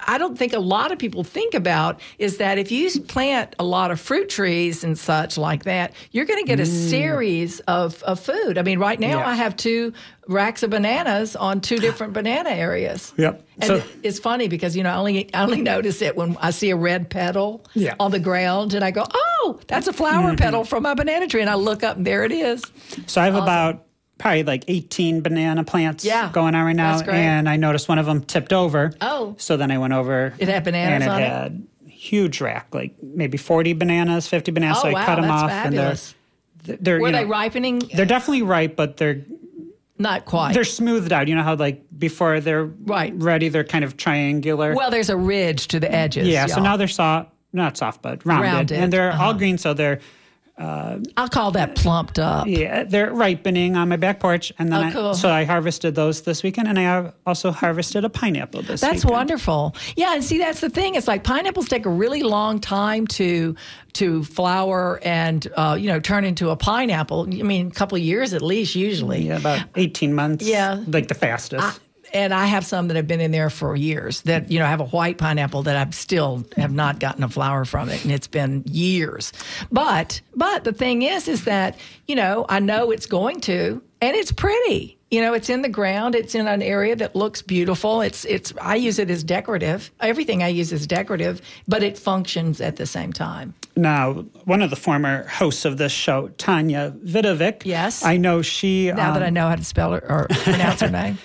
[0.07, 3.63] I don't think a lot of people think about is that if you plant a
[3.63, 6.89] lot of fruit trees and such like that, you're going to get a mm.
[6.89, 8.57] series of, of food.
[8.57, 9.93] I mean, right now I have two
[10.27, 13.13] racks of bananas on two different banana areas.
[13.17, 13.47] Yep.
[13.57, 16.51] And so, it's funny because you know I only I only notice it when I
[16.51, 17.95] see a red petal yeah.
[17.99, 20.37] on the ground, and I go, "Oh, that's a flower mm-hmm.
[20.37, 22.63] petal from my banana tree," and I look up and there it is.
[23.07, 23.43] So I have awesome.
[23.43, 23.85] about
[24.21, 27.01] probably like 18 banana plants yeah, going on right now.
[27.01, 28.93] And I noticed one of them tipped over.
[29.01, 29.35] Oh.
[29.37, 30.33] So then I went over.
[30.37, 34.77] It had bananas and it had huge rack, like maybe 40 bananas, 50 bananas.
[34.79, 35.49] Oh, so I wow, cut them off.
[35.49, 36.13] Fabulous.
[36.13, 37.79] And they're, they're Were you know, they ripening?
[37.93, 39.25] They're definitely ripe, but they're
[39.97, 40.53] not quite.
[40.53, 41.27] They're smoothed out.
[41.27, 43.13] You know how like before they're right.
[43.15, 44.75] ready, they're kind of triangular.
[44.75, 46.27] Well, there's a ridge to the edges.
[46.27, 46.45] Yeah.
[46.45, 46.55] Y'all.
[46.55, 48.77] So now they're soft, not soft, but rounded, rounded.
[48.77, 49.25] and they're uh-huh.
[49.25, 49.57] all green.
[49.57, 49.99] So they're
[50.57, 52.45] uh, I'll call that plumped up.
[52.47, 55.09] Yeah, they're ripening on my back porch, and then oh, cool.
[55.09, 58.81] I, so I harvested those this weekend, and I also harvested a pineapple this.
[58.81, 59.11] That's weekend.
[59.11, 59.75] wonderful.
[59.95, 60.95] Yeah, and see, that's the thing.
[60.95, 63.55] It's like pineapples take a really long time to
[63.93, 67.23] to flower and uh, you know turn into a pineapple.
[67.23, 69.23] I mean, a couple of years at least, usually.
[69.23, 70.45] Yeah, about eighteen months.
[70.45, 71.63] Yeah, like the fastest.
[71.63, 71.81] I,
[72.13, 74.21] and I have some that have been in there for years.
[74.21, 77.29] That you know, I have a white pineapple that I've still have not gotten a
[77.29, 79.31] flower from it, and it's been years.
[79.71, 84.15] But but the thing is, is that you know I know it's going to, and
[84.15, 84.97] it's pretty.
[85.09, 86.15] You know, it's in the ground.
[86.15, 87.99] It's in an area that looks beautiful.
[87.99, 88.53] It's it's.
[88.61, 89.91] I use it as decorative.
[89.99, 93.53] Everything I use is decorative, but it functions at the same time.
[93.75, 94.13] Now,
[94.45, 97.65] one of the former hosts of this show, Tanya Vidovic.
[97.65, 98.89] Yes, I know she.
[98.89, 101.17] Now um, that I know how to spell her or pronounce her name.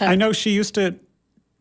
[0.00, 0.96] I know she used to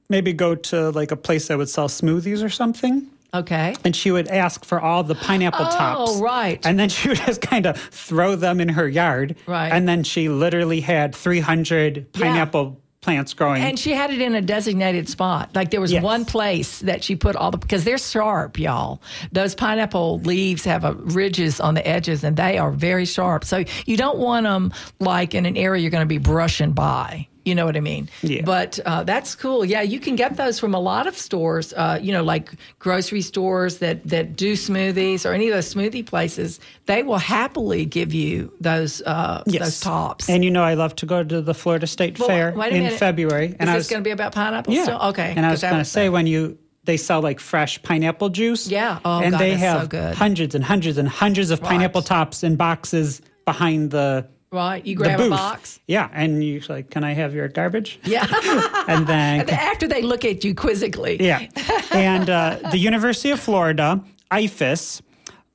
[0.10, 3.10] maybe go to like a place that would sell smoothies or something.
[3.34, 3.76] Okay.
[3.84, 6.12] And she would ask for all the pineapple oh, tops.
[6.12, 6.65] Oh, right.
[6.65, 9.36] And then she would just kind of throw them in her yard.
[9.45, 9.69] Right.
[9.69, 13.02] And then she literally had 300 pineapple yeah.
[13.02, 13.62] plants growing.
[13.62, 15.54] And she had it in a designated spot.
[15.54, 16.02] Like there was yes.
[16.02, 19.02] one place that she put all the, because they're sharp, y'all.
[19.34, 23.43] Those pineapple leaves have a, ridges on the edges and they are very sharp.
[23.43, 24.71] So you don't want them
[25.02, 27.28] like in an area you're going to be brushing by.
[27.45, 28.10] You know what I mean?
[28.23, 28.41] Yeah.
[28.43, 29.63] But uh, that's cool.
[29.63, 31.73] Yeah, you can get those from a lot of stores.
[31.73, 36.05] Uh, you know, like grocery stores that that do smoothies or any of those smoothie
[36.05, 36.60] places.
[36.88, 39.63] They will happily give you those uh, yes.
[39.63, 40.27] those tops.
[40.27, 42.93] And you know, I love to go to the Florida State well, Fair in minute.
[42.93, 43.55] February.
[43.60, 44.75] And Is this going to be about pineapples?
[44.75, 44.84] Yeah.
[44.84, 45.01] Still?
[45.10, 45.34] Okay.
[45.38, 48.67] And I was going to say when you they sell like fresh pineapple juice.
[48.67, 48.99] Yeah.
[49.05, 50.15] Oh, and God, they have so good.
[50.15, 51.69] hundreds and hundreds and hundreds of Right.
[51.69, 54.86] pineapple tops in boxes behind the Right.
[54.86, 55.79] You grab a box.
[55.88, 58.25] Yeah, and you're like, "Can I have your garbage?" Yeah.
[58.88, 61.17] And then And after they look at you quizzically.
[61.19, 61.47] yeah,
[61.91, 65.01] and uh, the University of Florida, IFAS,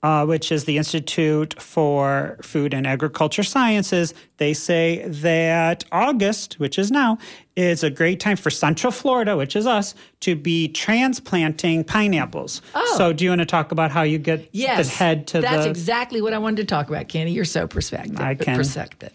[0.02, 6.78] uh, which is the Institute for Food and Agriculture Sciences, they say that August, which
[6.78, 7.18] is now,
[7.54, 12.62] is a great time for Central Florida, which is us, to be transplanting pineapples.
[12.74, 12.94] Oh.
[12.96, 15.50] So, do you want to talk about how you get Yes, the head to that's
[15.52, 15.56] the?
[15.58, 17.32] That's exactly what I wanted to talk about, Kenny.
[17.32, 18.20] You're so perspective.
[18.20, 18.56] I can.
[18.56, 19.12] Perspective.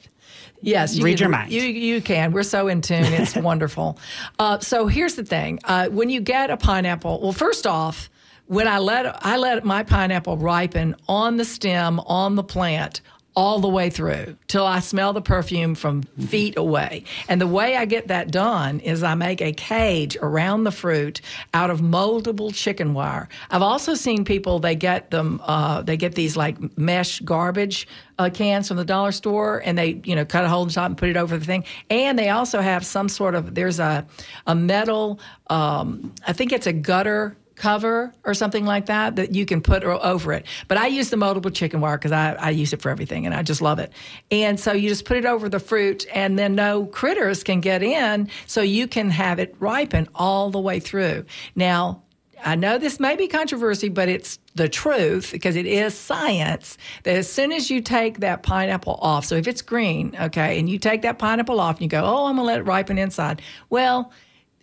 [0.61, 1.51] Yes, you Read can, your mind.
[1.51, 2.31] You, you can.
[2.31, 3.05] We're so in tune.
[3.05, 3.99] It's wonderful.
[4.39, 8.09] Uh, so here's the thing: uh, when you get a pineapple, well, first off,
[8.47, 13.01] when I let I let my pineapple ripen on the stem on the plant
[13.35, 17.03] all the way through till I smell the perfume from feet away.
[17.27, 21.19] And the way I get that done is I make a cage around the fruit
[21.53, 23.27] out of moldable chicken wire.
[23.51, 28.29] I've also seen people they get them uh, they get these like mesh garbage uh,
[28.33, 30.85] cans from the dollar store and they you know cut a hole in the top
[30.85, 31.65] and put it over the thing.
[31.89, 34.07] And they also have some sort of there's a
[34.47, 39.45] a metal um, I think it's a gutter cover or something like that that you
[39.45, 40.45] can put over it.
[40.67, 43.33] But I use the moldable chicken wire because I, I use it for everything and
[43.33, 43.91] I just love it.
[44.31, 47.81] And so you just put it over the fruit and then no critters can get
[47.81, 51.25] in so you can have it ripen all the way through.
[51.55, 52.03] Now,
[52.43, 57.15] I know this may be controversy, but it's the truth because it is science that
[57.15, 60.77] as soon as you take that pineapple off, so if it's green, okay, and you
[60.77, 63.41] take that pineapple off and you go, oh, I'm to let it ripen inside.
[63.69, 64.11] Well,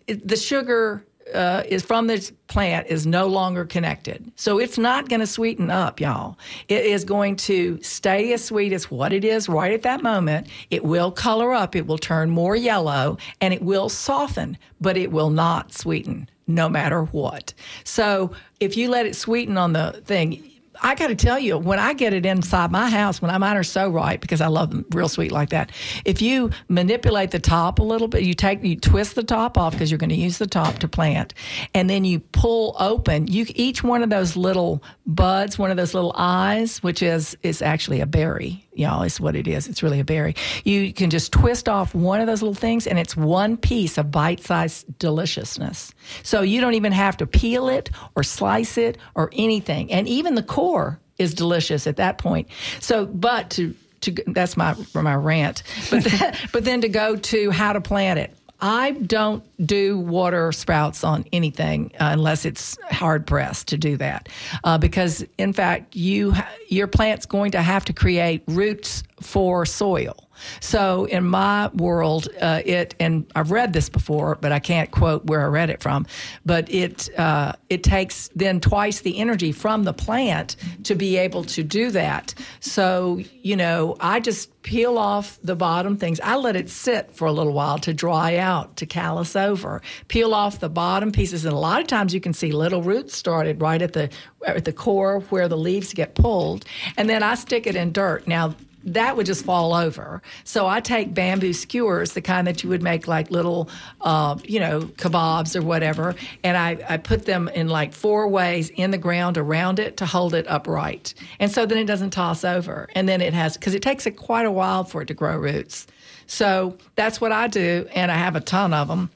[0.07, 4.31] it, the sugar uh, is from this plant is no longer connected.
[4.35, 6.37] So it's not going to sweeten up, y'all.
[6.67, 10.47] It is going to stay as sweet as what it is right at that moment.
[10.69, 15.11] It will color up, it will turn more yellow, and it will soften, but it
[15.11, 17.53] will not sweeten no matter what.
[17.83, 20.52] So if you let it sweeten on the thing,
[20.83, 23.55] I got to tell you, when I get it inside my house, when I mine
[23.55, 25.71] are so ripe because I love them real sweet like that.
[26.03, 29.71] If you manipulate the top a little bit, you take you twist the top off
[29.71, 31.33] because you're going to use the top to plant,
[31.73, 33.27] and then you pull open.
[33.27, 37.61] You each one of those little buds, one of those little eyes, which is is
[37.61, 38.67] actually a berry.
[38.75, 39.67] Y'all, is what it is.
[39.67, 40.35] It's really a berry.
[40.63, 44.09] You can just twist off one of those little things, and it's one piece of
[44.09, 45.93] bite-sized deliciousness.
[46.23, 50.33] So you don't even have to peel it or slice it or anything, and even
[50.33, 50.72] the core
[51.17, 52.47] is delicious at that point.
[52.79, 55.63] So, but to to that's my my rant.
[55.89, 58.35] But then, but then to go to how to plant it.
[58.61, 64.29] I don't do water sprouts on anything uh, unless it's hard pressed to do that,
[64.63, 69.65] uh, because in fact, you ha- your plant's going to have to create roots for
[69.65, 70.29] soil.
[70.59, 75.25] So in my world, uh, it and I've read this before, but I can't quote
[75.25, 76.05] where I read it from.
[76.45, 81.43] But it uh, it takes then twice the energy from the plant to be able
[81.45, 82.33] to do that.
[82.59, 86.19] So you know, I just peel off the bottom things.
[86.21, 89.81] I let it sit for a little while to dry out, to callus over.
[90.07, 93.15] Peel off the bottom pieces, and a lot of times you can see little roots
[93.15, 94.09] started right at the
[94.45, 96.65] at the core where the leaves get pulled,
[96.97, 98.27] and then I stick it in dirt.
[98.27, 100.21] Now that would just fall over.
[100.43, 103.69] So I take bamboo skewers, the kind that you would make like little,
[104.01, 108.69] uh, you know, kebabs or whatever, and I, I put them in like four ways
[108.69, 111.13] in the ground around it to hold it upright.
[111.39, 112.89] And so then it doesn't toss over.
[112.95, 115.37] And then it has, because it takes it quite a while for it to grow
[115.37, 115.87] roots.
[116.27, 119.09] So that's what I do, and I have a ton of them,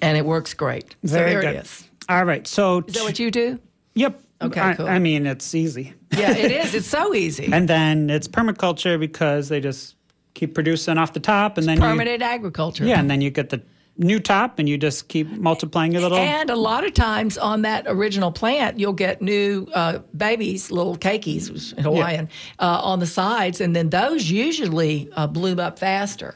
[0.00, 0.94] and it works great.
[1.02, 1.56] Very so there good.
[1.56, 1.88] it is.
[2.08, 2.46] All right.
[2.46, 3.58] So, Is that what you do?
[3.94, 4.20] yep.
[4.42, 4.88] Okay, I, cool.
[4.88, 5.92] I mean, it's easy.
[6.12, 6.74] Yeah, it is.
[6.74, 7.48] It's so easy.
[7.52, 9.96] And then it's permaculture because they just
[10.34, 12.84] keep producing off the top, and then you, Permanent agriculture.
[12.84, 13.62] yeah, and then you get the
[13.96, 16.18] new top, and you just keep multiplying your little.
[16.18, 20.96] And a lot of times on that original plant, you'll get new uh, babies, little
[20.96, 26.34] keikis, is Hawaiian, uh, on the sides, and then those usually uh, bloom up faster.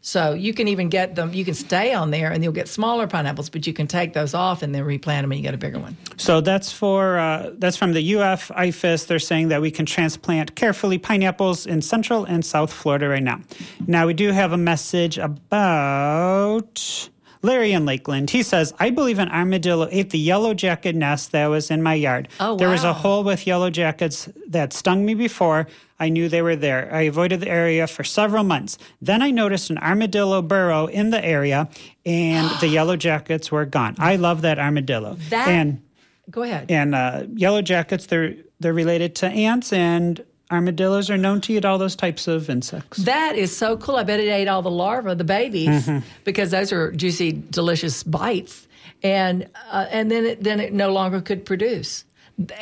[0.00, 1.34] So you can even get them.
[1.34, 4.32] You can stay on there, and you'll get smaller pineapples, but you can take those
[4.32, 5.96] off and then replant them, and you get a bigger one.
[6.16, 9.06] So that's for uh, that's from the UF IFAS.
[9.06, 13.40] They're saying that we can transplant carefully pineapples in Central and South Florida right now.
[13.86, 17.08] Now we do have a message about
[17.42, 18.30] Larry in Lakeland.
[18.30, 21.94] He says, "I believe an armadillo ate the yellow jacket nest that was in my
[21.94, 22.28] yard.
[22.40, 25.66] Oh, There was a hole with yellow jackets that stung me before."
[26.00, 26.88] I knew they were there.
[26.94, 28.78] I avoided the area for several months.
[29.02, 31.68] Then I noticed an armadillo burrow in the area,
[32.06, 33.96] and the yellow jackets were gone.
[33.98, 35.16] I love that armadillo.
[35.30, 35.82] That- and
[36.30, 36.70] Go ahead.
[36.70, 41.64] and uh, yellow jackets they're they're related to ants and armadillos are known to eat
[41.64, 43.96] all those types of insects That is so cool.
[43.96, 46.06] I bet it ate all the larvae, the babies, Mm-hmm.
[46.24, 48.66] because those are juicy, delicious bites,
[49.02, 52.04] and uh, and then it, then it no longer could produce,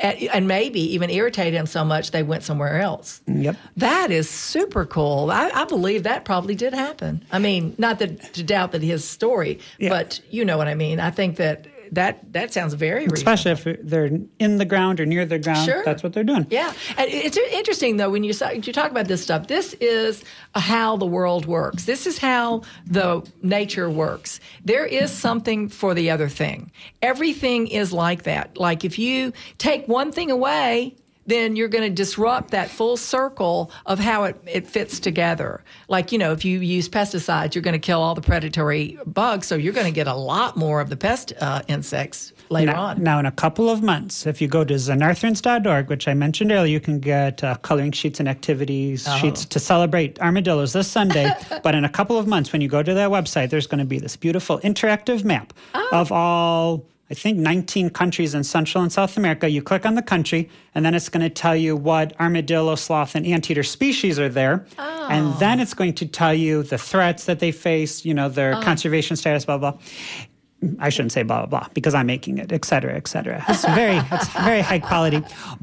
[0.03, 3.21] and maybe even irritate them so much they went somewhere else.
[3.27, 5.31] yep That is super cool.
[5.31, 7.25] I, I believe that probably did happen.
[7.31, 9.91] I mean, not that to doubt that his story, Yeah.
[9.91, 10.99] but you know what I mean.
[11.01, 13.33] I think that that that sounds very reasonable.
[13.33, 15.69] Especially if they're in the ground or near the ground.
[15.69, 15.85] Sure.
[15.85, 16.47] That's what they're doing.
[16.51, 19.47] Yeah, and it's interesting though when you you talk about this stuff.
[19.47, 21.85] This is how the world works.
[21.85, 24.41] This is how the nature works.
[24.65, 26.71] There is something for the other thing.
[27.03, 28.57] Everything is like that.
[28.59, 30.97] Like if you take one thing away,
[31.27, 35.63] then you're going to disrupt that full circle of how it, it fits together.
[35.89, 39.47] Like, you know, if you use pesticides, you're going to kill all the predatory bugs,
[39.47, 42.83] so you're going to get a lot more of the pest uh, insects later Now,
[42.83, 43.03] on.
[43.03, 46.73] now, in a couple of months, if you go to xenarthrans.org, which I mentioned earlier,
[46.73, 49.17] you can get uh, coloring sheets and activities Oh.
[49.19, 51.31] sheets to celebrate armadillos this Sunday.
[51.63, 53.85] but in a couple of months, when you go to that website, there's going to
[53.85, 55.89] be this beautiful interactive map Oh.
[55.93, 56.85] of all.
[57.09, 59.49] I think 19 countries in Central and South America.
[59.49, 63.15] You click on the country, and then it's going to tell you what armadillo, sloth,
[63.15, 64.67] and anteater species are there.
[64.77, 65.07] Oh.
[65.09, 68.31] And then it's going to tell you the threats that they face, you know, Oh.
[68.31, 69.75] their conservation status, blah, blah.
[70.81, 73.45] I shouldn't say blah blah blah because I'm making it, et cetera, et cetera.
[73.47, 75.23] It's very, it's very high quality,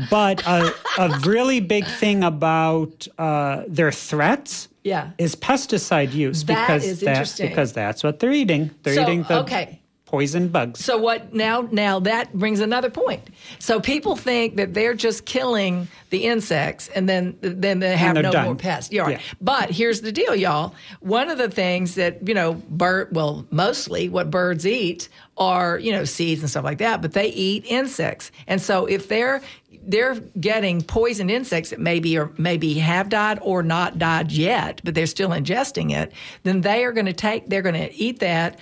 [0.09, 5.09] but a, a really big thing about uh, their threats Yeah.
[5.17, 8.69] is pesticide use That because is that- because that's what they're eating.
[8.83, 9.81] They're So, eating the okay.
[10.13, 10.85] Poison bugs.
[10.85, 13.29] So what now now that brings another point.
[13.57, 18.31] So people think that they're just killing the insects and then then they have no
[18.31, 18.45] done.
[18.45, 18.93] more pests.
[18.93, 19.09] Yeah.
[19.09, 19.19] Yeah.
[19.41, 20.75] But here's the deal, y'all.
[20.99, 25.91] One of the things that, you know, bird well, mostly what birds eat are, you
[25.91, 28.31] know, seeds and stuff like that, but they eat insects.
[28.45, 29.41] And so if they're
[29.85, 34.93] they're getting poisoned insects that maybe or maybe have died or not died yet, but
[34.93, 38.59] they're still ingesting it, then they are going to take they're going to eat that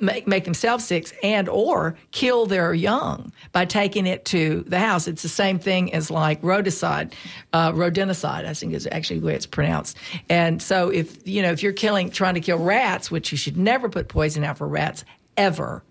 [0.00, 5.06] make, make themselves sick and or kill their young by taking it to the house.
[5.06, 7.12] It's the same thing as like rodenticide,
[7.52, 9.96] uh, rodenticide, I think is actually the way it's pronounced.
[10.28, 13.56] And so if, you know, if you're killing, trying to kill rats, which you should
[13.56, 15.04] never put poison out for rats
[15.36, 15.82] ever,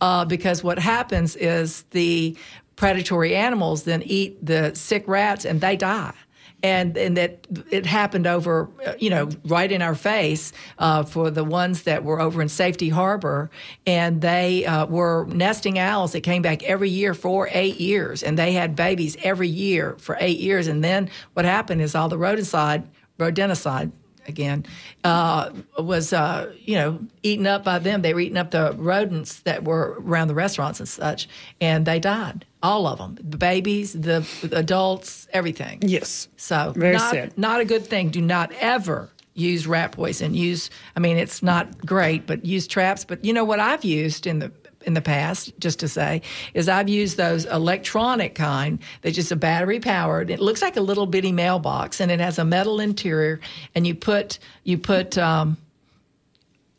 [0.00, 2.36] uh, because what happens is the
[2.76, 6.14] predatory animals then eat the sick rats and they die
[6.62, 11.30] and and that it happened over uh, you know right in our face uh, for
[11.30, 13.50] the ones that were over in Safety Harbor,
[13.86, 18.38] and they uh, were nesting owls that came back every year for eight years, and
[18.38, 22.18] they had babies every year for eight years, and then what happened is all the
[22.18, 22.86] rodenticide,
[23.18, 23.92] rodenticide
[24.28, 24.66] again,
[25.04, 28.02] uh, was uh, you know eaten up by them.
[28.02, 31.28] They were eating up the rodents that were around the restaurants and such,
[31.60, 32.44] and they died.
[32.62, 35.78] All of them, the babies, the adults, everything.
[35.82, 36.28] yes.
[36.36, 37.38] So Very not, sad.
[37.38, 38.10] not a good thing.
[38.10, 40.34] Do not ever use rat poison.
[40.34, 43.04] Use I mean it's not great, but use traps.
[43.04, 44.50] But you know what I've used in the
[44.82, 46.22] in the past, just to say,
[46.54, 50.30] is I've used those electronic kind that just a battery powered.
[50.30, 53.40] It looks like a little bitty mailbox, and it has a metal interior.
[53.74, 55.56] And you put you put um,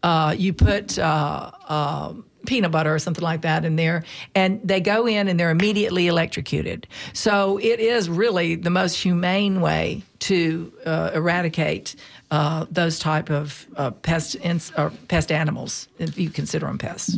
[0.03, 2.13] uh, you put uh, uh,
[2.45, 6.07] peanut butter or something like that in there, and they go in and they're immediately
[6.07, 6.87] electrocuted.
[7.13, 11.95] So it is really the most humane way to uh, eradicate
[12.31, 17.17] uh, those type of uh, pest ins- or pest animals, if you consider them pests.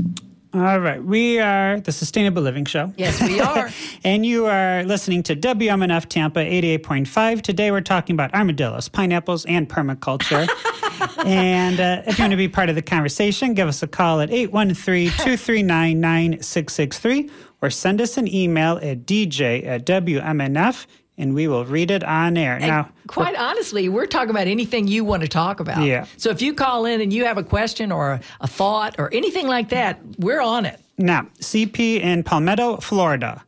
[0.53, 1.01] All right.
[1.01, 2.93] We are the Sustainable Living Show.
[2.97, 3.69] Yes, we are.
[4.03, 7.41] and you are listening to WMNF Tampa 88.5.
[7.41, 10.49] Today we're talking about armadillos, pineapples, and permaculture.
[11.25, 14.19] and uh, if you want to be part of the conversation, give us a call
[14.19, 17.29] at 813 239 9663
[17.61, 20.85] or send us an email at dj at WMNF
[21.21, 22.59] and we will read it on air.
[22.59, 25.83] now, Quite honestly, we're talking about anything you want to talk about.
[25.83, 26.05] Yeah.
[26.17, 29.13] So if you call in and you have a question or a, a thought or
[29.13, 30.79] anything like that, we're on it.
[30.97, 33.43] Now, CP in Palmetto, Florida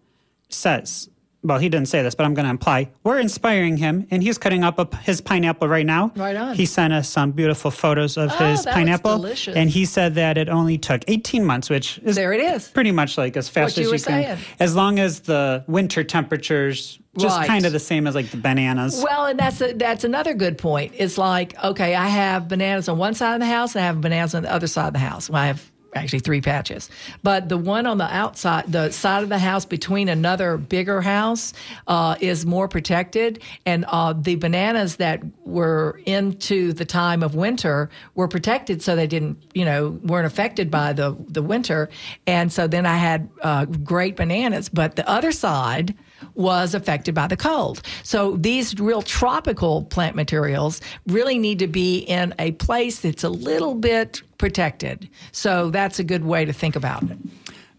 [0.49, 1.09] says,
[1.43, 4.37] well, he didn't say this, but I'm going to imply we're inspiring him, and he's
[4.37, 6.11] cutting up a, his pineapple right now.
[6.15, 6.55] Right on.
[6.55, 9.55] He sent us some beautiful photos of Oh, his pineapple, delicious.
[9.55, 12.69] and he said that it only took 18 months, which is There it is.
[12.69, 14.39] pretty much like as fast What you as were you can, saying.
[14.59, 17.47] as long as the winter temperatures just Right.
[17.47, 19.03] kind of the same as like the bananas.
[19.03, 20.93] Well, and that's a, that's another good point.
[20.97, 24.01] It's like, okay, I have bananas on one side of the house, and I have
[24.01, 25.29] bananas on the other side of the house.
[25.29, 26.89] Well, I have actually three patches,
[27.21, 31.53] but the one on the outside, the side of the house between another bigger house,
[31.87, 37.89] uh, is more protected, and uh, the bananas that were into the time of winter
[38.15, 41.89] were protected, so they didn't, you know, weren't affected by the the winter,
[42.27, 45.95] and so then I had uh, great bananas, but the other side
[46.35, 47.81] was affected by the cold.
[48.03, 53.29] So these real tropical plant materials really need to be in a place that's a
[53.29, 55.09] little bit protected.
[55.31, 57.17] So that's a good way to think about it.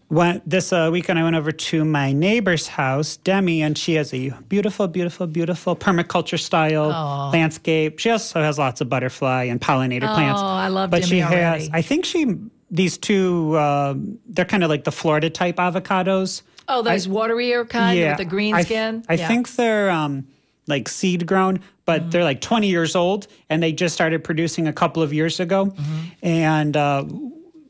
[0.07, 4.13] When, this uh, weekend, I went over to my neighbor's house, Demi, and she has
[4.13, 6.89] a beautiful, beautiful, beautiful permaculture style
[7.31, 7.97] landscape.
[7.97, 10.39] She also has lots of butterfly and pollinator plants.
[10.41, 11.63] Oh, I love But Demi she already.
[11.63, 12.37] has, I think she
[12.69, 16.41] these two, um, they're kind of like the Florida type avocados.
[16.67, 19.03] Oh, those waterier kind with the green I, skin.
[19.09, 19.27] I Yeah.
[19.27, 20.27] think they're um,
[20.67, 22.09] like seed grown, but Mm-hmm.
[22.09, 25.67] they're like 20 years old and they just started producing a couple of years ago.
[25.67, 25.99] Mm-hmm.
[26.23, 27.05] And uh,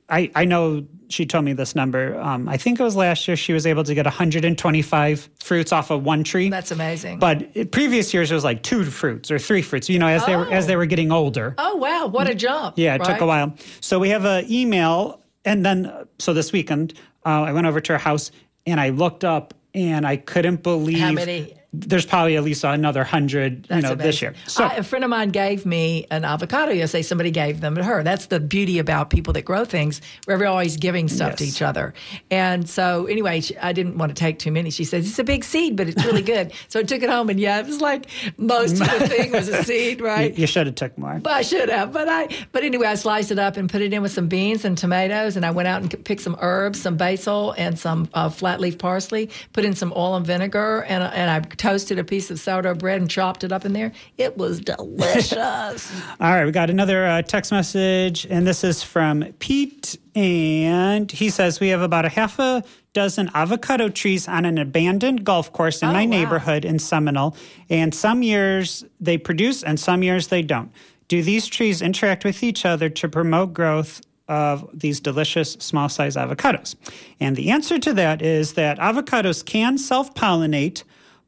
[0.09, 2.19] I, I know she told me this number.
[2.19, 5.91] Um, I think it was last year she was able to get 125 fruits off
[5.91, 6.49] of one tree.
[6.49, 7.19] That's amazing.
[7.19, 9.89] but it- previous years it was like two fruits or three fruits.
[9.89, 11.53] You know, as they were as they were getting older.
[11.57, 12.75] oh wow, what a jump!
[12.77, 13.53] Yeah, it took a while.
[13.81, 16.93] So we have an email, and then uh, so this weekend
[17.25, 18.31] uh, I went over to her house
[18.65, 21.53] and I looked up and I couldn't believe How many?
[21.79, 24.31] There's probably at least another hundred, you know, this year.
[24.31, 24.49] amazing.
[24.49, 27.01] So I- a friend of mine gave me an avocado yesterday.
[27.01, 28.03] Somebody gave them to her.
[28.03, 30.01] That's the beauty about people that grow things.
[30.27, 31.93] We're always giving stuff to each other.
[32.31, 34.69] And so, anyway, she, I didn't want to take too many.
[34.69, 36.51] She says it's a big seed, but it's really good.
[36.67, 38.07] so I took it home, and yeah, it was like
[38.37, 40.37] most of the thing was a seed, right?
[40.37, 41.19] you should have took more.
[41.19, 41.91] But I should have.
[41.91, 42.27] But I.
[42.51, 45.35] But anyway, I sliced it up and put it in with some beans and tomatoes,
[45.35, 48.77] and I went out and picked some herbs, some basil, and some uh, flat leaf
[48.77, 49.29] parsley.
[49.53, 53.01] Put in some oil and vinegar, and and I toasted a piece of sourdough bread
[53.01, 53.91] and chopped it up in there.
[54.19, 55.91] It was delicious.
[56.19, 61.31] All right, we got another uh, text message, and this is from Pete, and he
[61.31, 62.63] says we have about a half a
[62.93, 66.09] dozen avocado trees on an abandoned golf course in Oh, my wow.
[66.11, 67.35] neighborhood in Seminole,
[67.67, 70.71] and some years they produce and some years they don't.
[71.07, 74.01] Do these trees interact with each other to promote growth?
[74.27, 76.73] Of these delicious small size avocados.
[77.19, 80.81] And the answer to that is that avocados can self pollinate,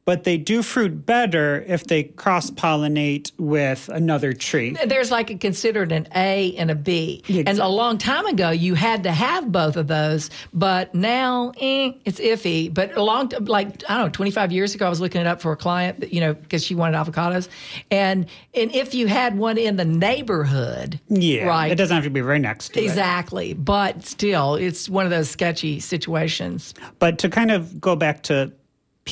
[0.08, 4.74] but they do fruit better if they cross pollinate with another tree.
[4.86, 7.22] There's like a considered an A and a B.
[7.28, 11.92] And a long time ago, you had to have both of those, but now eh,
[12.06, 12.72] it's iffy.
[12.72, 15.42] But a long, like I don't know, 25 years ago, I was looking it up
[15.42, 17.50] for a client, you know, because she wanted avocados,
[17.90, 22.10] and and if you had one in the neighborhood, Yeah, right, It doesn't have to
[22.10, 22.84] be right next to it.
[22.84, 23.52] exactly.
[23.52, 26.72] But still, it's one of those sketchy situations.
[26.98, 28.50] But to kind of go back to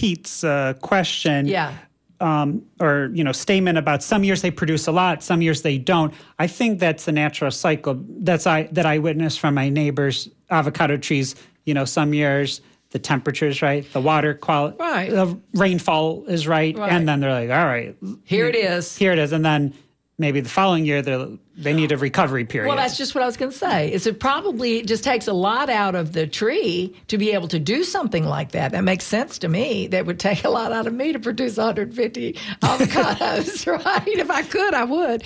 [0.00, 1.72] Pete's uh, question, Yeah.
[2.20, 5.78] um, or you know, statement about some years they produce a lot, some years they
[5.78, 6.12] don't.
[6.38, 7.98] I think that's the natural cycle.
[8.20, 11.34] That's I that I witnessed from my neighbors' avocado trees.
[11.64, 15.10] You know, some years the temperature's right, the water quality, Right.
[15.10, 16.92] the rainfall is right, Right.
[16.92, 18.96] and then they're like, all right, Here it is.
[18.96, 19.72] here it is, and then
[20.18, 22.68] maybe the following year they they need a recovery period.
[22.68, 23.90] Well, that's just what I was going to say.
[23.92, 27.58] Is it probably just takes a lot out of the tree to be able to
[27.58, 28.72] do something like that.
[28.72, 29.86] That makes sense to me.
[29.86, 34.06] That would take a lot out of me to produce 150 avocados, right?
[34.06, 35.24] If I could, I would.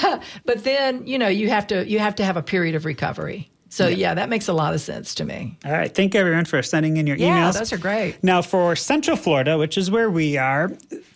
[0.44, 3.50] but then, you know, you have to you have to have a period of recovery.
[3.72, 5.56] So yeah, that makes a lot of sense to me.
[5.64, 5.94] all right.
[5.94, 7.56] Thank everyone for sending in your Yeah, emails.
[7.58, 8.22] those are great.
[8.22, 10.64] Now, for Central Florida, which is where we are,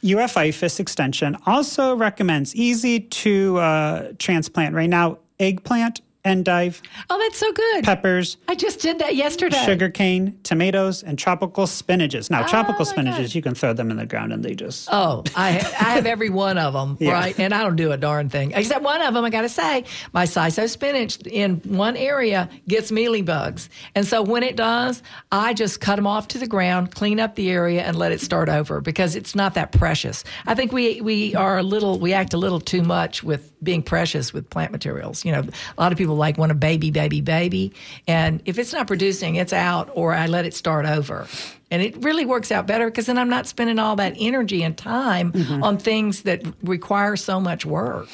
[0.05, 7.39] UF IFAS Extension also recommends easy to uh, transplant right now eggplant, endive, Oh, that's
[7.39, 7.85] so good.
[7.85, 9.63] peppers, I just did that yesterday.
[9.65, 12.31] sugarcane, tomatoes, and tropical spinaches.
[12.31, 14.89] Now, oh tropical my spinaches, you can throw them in the ground and they just.
[14.91, 17.13] Oh, I I have every one of them, Yeah.
[17.13, 17.39] right?
[17.39, 18.53] And I don't do a darn thing.
[18.53, 22.91] Except one of them, I got to say, my Sissoo spinach in one area gets
[22.91, 23.69] mealybugs.
[23.95, 27.35] And so when it does, I just cut them off to the ground, clean up
[27.35, 30.25] the area, and let it start over because it's not that precious.
[30.47, 33.83] I think we, we are a little, we act a little too much with being
[33.83, 35.25] precious with plant materials.
[35.25, 35.41] You know,
[35.77, 37.73] a lot of people like want a baby, baby, baby.
[38.09, 41.27] And if it's not producing, it's out, or I let it start over.
[41.71, 44.77] And it really works out better because then I'm not spending all that energy and
[44.77, 48.09] time on things that require so much work.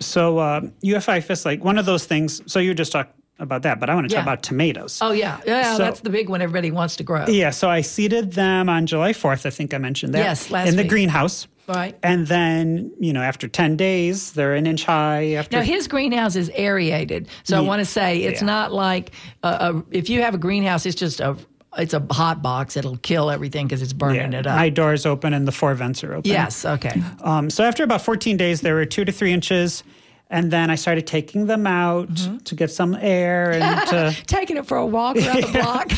[0.00, 2.40] So, uh, UF IFAS, like one of those things.
[2.50, 4.20] So, you just talked about that, but I want to Yeah.
[4.20, 4.98] talk about tomatoes.
[5.02, 5.38] Oh, yeah.
[5.46, 7.26] Yeah, So- that's the big one everybody wants to grow.
[7.26, 9.44] Yeah, so I seeded them on July 4th.
[9.46, 10.18] I think I mentioned that.
[10.24, 10.90] Yes, last In the week.
[10.90, 11.46] greenhouse.
[11.68, 11.96] Right.
[12.02, 15.32] And then, you know, after 10 days, they're an inch high.
[15.32, 18.46] After Now his greenhouse is aerated, so I want to say it's Yeah.
[18.46, 19.12] not like
[19.42, 21.36] a, a, if you have a greenhouse, it's just a
[21.76, 22.76] it's a hot box.
[22.76, 24.56] It'll kill everything because it's burning yeah, it up.
[24.56, 26.28] my door's open and the four vents are open.
[26.30, 26.64] yes.
[26.64, 27.00] Okay.
[27.22, 29.84] Um, so after about 14 days, they were two to three inches.
[30.30, 32.36] And then I started taking them out Mm-hmm.
[32.38, 35.90] to get some air and to, Taking it for a walk around the block.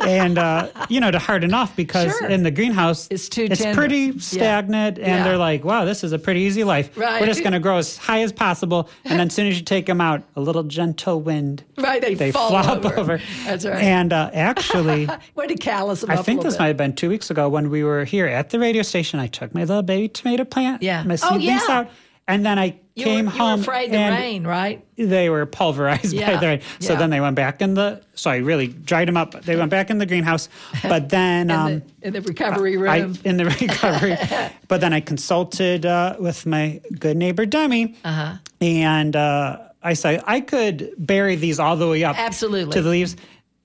[0.06, 2.28] and uh, you know to harden off because Sure.
[2.28, 3.74] in the greenhouse It's too it's tender.
[3.80, 4.20] pretty Yeah.
[4.20, 5.24] stagnant and Yeah.
[5.24, 7.20] they're like wow this is a pretty easy life Right.
[7.20, 9.64] we're just going to grow as high as possible and then as soon as you
[9.64, 12.00] take them out a little gentle wind right.
[12.02, 12.98] They, they flop over.
[13.00, 13.82] over, That's right.
[13.82, 17.08] and uh, actually Way to callous them I think this little might have been two
[17.08, 19.18] weeks ago when we were here at the radio station.
[19.20, 21.02] I took my little baby tomato plant, Yeah.
[21.04, 21.74] my Oh, seedlings yeah.
[21.78, 21.88] out,
[22.26, 24.84] and then I You came were, you home were afraid the rain, right?
[24.96, 26.60] they were pulverized by the rain.
[26.80, 26.98] So Yeah.
[26.98, 28.02] then they went back in the.
[28.14, 29.40] So I really dried them up.
[29.44, 30.48] They went back in the greenhouse,
[30.82, 33.14] but then In, um, the, in the recovery I room.
[33.24, 34.16] in the recovery.
[34.68, 38.34] but then I consulted uh, with my good neighbor Demi, Uh-huh.
[38.60, 42.72] and uh, I said I could bury these all the way up Absolutely.
[42.72, 43.16] to the leaves,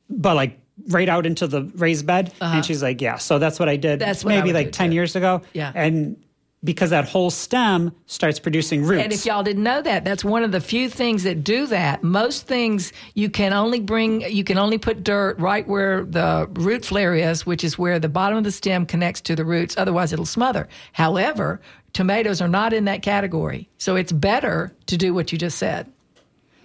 [0.10, 0.60] but like
[0.90, 2.32] right out into the raised bed.
[2.42, 3.18] And she's like, yeah.
[3.18, 4.02] So that's what I did.
[4.02, 4.10] Uh-huh.
[4.10, 4.96] That's what I maybe like ten too.
[4.96, 5.42] years ago.
[5.54, 5.72] Yeah.
[5.74, 6.18] and
[6.64, 9.04] because that whole stem starts producing roots.
[9.04, 12.04] And if y'all didn't know that, that's one of the few things that do that.
[12.04, 16.86] Most things you can only bring, you can only put dirt right where the root
[16.86, 19.76] flare is, which is where the bottom of the stem connects to the roots.
[19.78, 20.70] Otherwise, it'll smother.
[20.94, 21.60] However,
[21.92, 23.70] tomatoes are not in that category.
[23.78, 25.92] So it's better to do what you just said.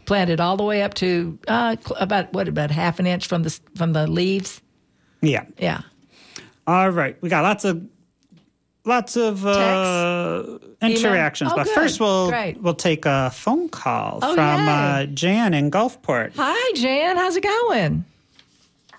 [0.07, 3.27] Plant it all the way up to uh, cl- about what about half an inch
[3.27, 4.63] from the from the leaves.
[5.21, 5.45] yeah.
[5.59, 5.83] Yeah.
[6.67, 7.83] All right, we got lots of
[8.89, 11.75] lots of uh, interactions, Oh, but good.
[11.75, 12.61] first we'll Great.
[12.61, 16.33] we'll take a phone call Oh, from uh, Jan in Gulfport.
[16.37, 17.17] Hi, Jan.
[17.17, 18.05] How's it going?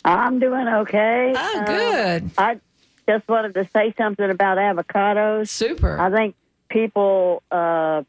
[0.06, 1.34] I'm doing okay.
[1.36, 2.32] Oh, Uh, good.
[2.38, 2.60] I
[3.08, 5.50] just wanted to say something about avocados.
[5.50, 6.00] Super.
[6.00, 6.36] I think
[6.70, 8.04] people uh,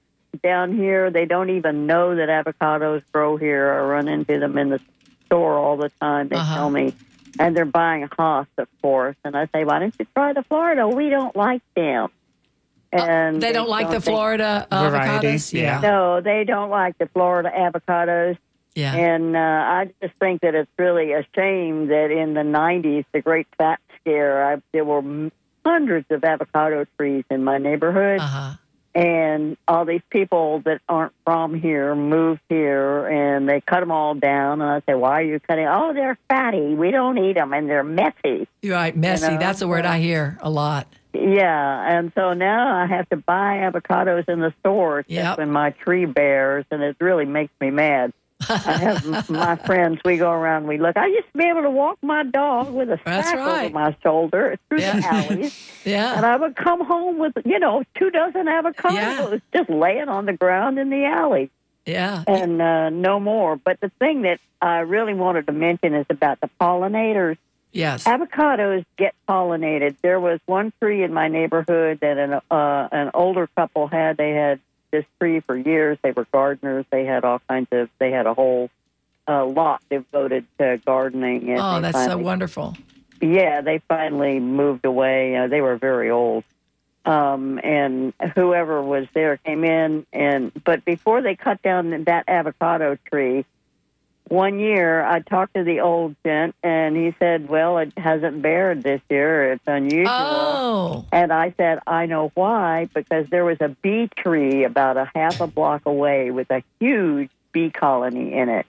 [0.45, 3.73] down here they don't even know that avocados grow here.
[3.73, 4.81] I run into them in the
[5.27, 6.29] store all the time.
[6.29, 6.55] They Uh-huh.
[6.55, 6.95] tell me,
[7.39, 9.17] and they're buying Hass, of course.
[9.25, 10.89] And I say, why don't you try the Florida?
[10.89, 12.09] We don't like them.
[12.93, 15.53] And Uh, they don't like the Florida Variety, avocados.
[15.53, 15.81] yeah.
[15.81, 18.37] No, they don't like the Florida avocados.
[18.75, 18.95] Yeah.
[18.95, 23.21] And uh, I just think that it's really a shame that in the 90s, the
[23.21, 25.31] Great Fat Scare, I, there were
[25.65, 28.21] hundreds of avocado trees in my neighborhood.
[28.21, 28.53] Uh huh.
[28.95, 34.15] And all these people that aren't from here move here and they cut them all
[34.15, 34.61] down.
[34.61, 35.67] And I say, why are you cutting?
[35.69, 36.75] Oh, they're fatty.
[36.75, 38.49] We don't eat them and they're messy.
[38.63, 39.29] You're right, messy.
[39.29, 40.89] know, That's a word I hear a lot.
[41.13, 45.39] Yeah, and so now I have to buy avocados in the store Yep.
[45.39, 48.13] when my tree bears, and it really makes me mad.
[48.49, 50.01] I have my friends.
[50.05, 50.67] We go around.
[50.67, 50.97] We look.
[50.97, 53.67] I used to be able to walk my dog with a sack right.
[53.67, 55.01] over my shoulder through Yeah.
[55.01, 60.09] the alleys, and I would come home with you know two dozen avocados just laying
[60.09, 61.51] on the ground in the alley,
[61.87, 62.25] Yeah.
[62.27, 63.57] and uh, no more.
[63.57, 67.37] But the thing that I really wanted to mention is about the pollinators.
[67.73, 68.03] Yes.
[68.05, 69.95] Avocados get pollinated.
[70.03, 74.17] There was one tree in my neighborhood that an uh, an older couple had.
[74.17, 74.61] They had
[74.91, 75.99] this tree for years.
[76.03, 76.85] They were gardeners.
[76.91, 77.89] They had all kinds of.
[77.99, 78.71] They had a whole
[79.29, 81.51] uh, lot devoted to gardening.
[81.51, 82.77] And Oh, that's so wonderful.
[83.21, 85.37] Yeah, they finally moved away.
[85.37, 86.45] Uh, they were very old.
[87.05, 92.99] Um, and whoever was there came in and but before they cut down that avocado
[93.11, 93.47] tree,
[94.31, 98.83] one year I talked to the old gent and he said, "Well, it hasn't bared
[98.83, 99.53] this year.
[99.53, 101.05] It's unusual." Oh.
[101.11, 105.41] And I said, "I know why because there was a bee tree about a half
[105.41, 108.67] a block away with a huge bee colony in it."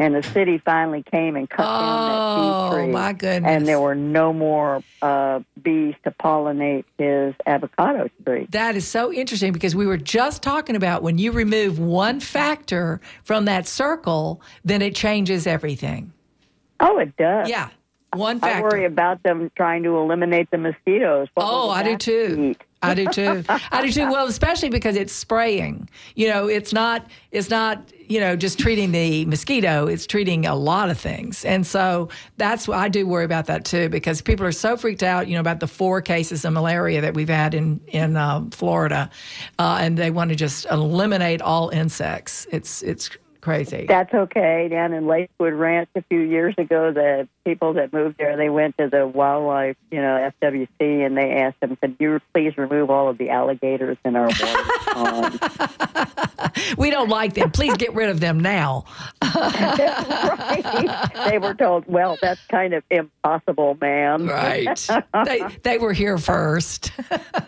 [0.00, 2.92] And the city finally came and cut down that Oh, bee tree.
[2.92, 3.50] my goodness.
[3.50, 8.46] And there were no more uh, bees to pollinate his avocado tree.
[8.50, 13.00] That is so interesting because we were just talking about when you remove one factor
[13.24, 16.12] from that circle, then it changes everything.
[16.78, 17.48] Oh, it does.
[17.48, 17.70] Yeah.
[18.14, 18.62] One I factor.
[18.68, 21.26] worry about them trying to eliminate the mosquitoes.
[21.34, 22.36] What Oh, I do too.
[22.50, 22.62] eat?
[22.82, 23.44] I do too.
[23.48, 24.10] I do too.
[24.10, 25.88] Well, especially because it's spraying.
[26.14, 27.06] You know, it's not.
[27.32, 27.92] It's not.
[28.06, 29.86] You know, just treating the mosquito.
[29.86, 33.64] It's treating a lot of things, and so that's what I do worry about that
[33.64, 33.88] too.
[33.88, 35.28] Because people are so freaked out.
[35.28, 39.10] You know about the four cases of malaria that we've had in in uh, Florida,
[39.58, 42.46] uh, and they want to just eliminate all insects.
[42.50, 43.10] It's it's
[43.48, 43.86] crazy.
[43.86, 44.68] That's okay.
[44.68, 48.76] Down in Lakewood Ranch a few years ago, the people that moved there, they went
[48.78, 50.68] to the wildlife, you know, FWC,
[51.06, 54.64] and they asked them, "Could you please remove all of the alligators in our water
[54.92, 55.40] pond?"
[56.78, 57.50] we don't like them.
[57.50, 58.84] Please get rid of them now.
[59.22, 61.10] right?
[61.28, 64.88] They were told, "Well, that's kind of impossible, ma'am." Right.
[65.24, 66.92] they they were here first.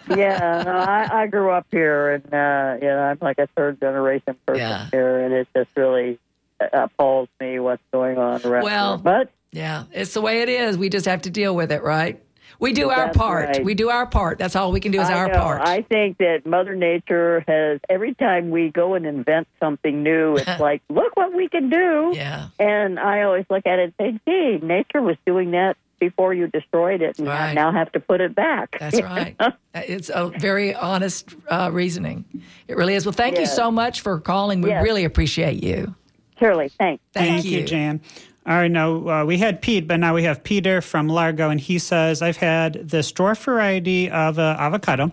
[0.09, 3.81] yeah, no, I, I grew up here, and uh, you know, I'm like a third
[3.81, 4.89] generation person Yeah.
[4.91, 9.03] here, and it's just really Uh, appalls me what's going on around Well, here.
[9.03, 10.77] But Yeah, it's the way it is.
[10.77, 12.23] We just have to deal with it, right?
[12.59, 13.49] We do our part.
[13.49, 13.65] right.
[13.65, 14.39] We do our part.
[14.39, 15.63] That's all we can do is I our know, part.
[15.63, 20.61] I think that Mother Nature has every time we go and invent something new, it's
[20.61, 22.13] like, look what we can do.
[22.15, 22.49] yeah.
[22.59, 24.31] And I always look at it and say,
[24.61, 27.55] gee, nature was doing that before you destroyed it, and I Right.
[27.55, 28.77] now have to put it back.
[28.81, 29.37] That's right.
[29.75, 32.25] it's a very honest uh, reasoning.
[32.67, 33.07] It really is.
[33.07, 34.63] Well, thank you so much for calling.
[34.63, 34.83] We Yes.
[34.83, 35.95] really appreciate you.
[36.41, 37.03] Shirley, thanks.
[37.13, 38.01] Thank, Thank you, Jan.
[38.47, 41.61] All right, now uh, we had Pete, but now we have Peter from Largo, and
[41.61, 45.13] he says, I've had this dwarf variety of uh, avocado,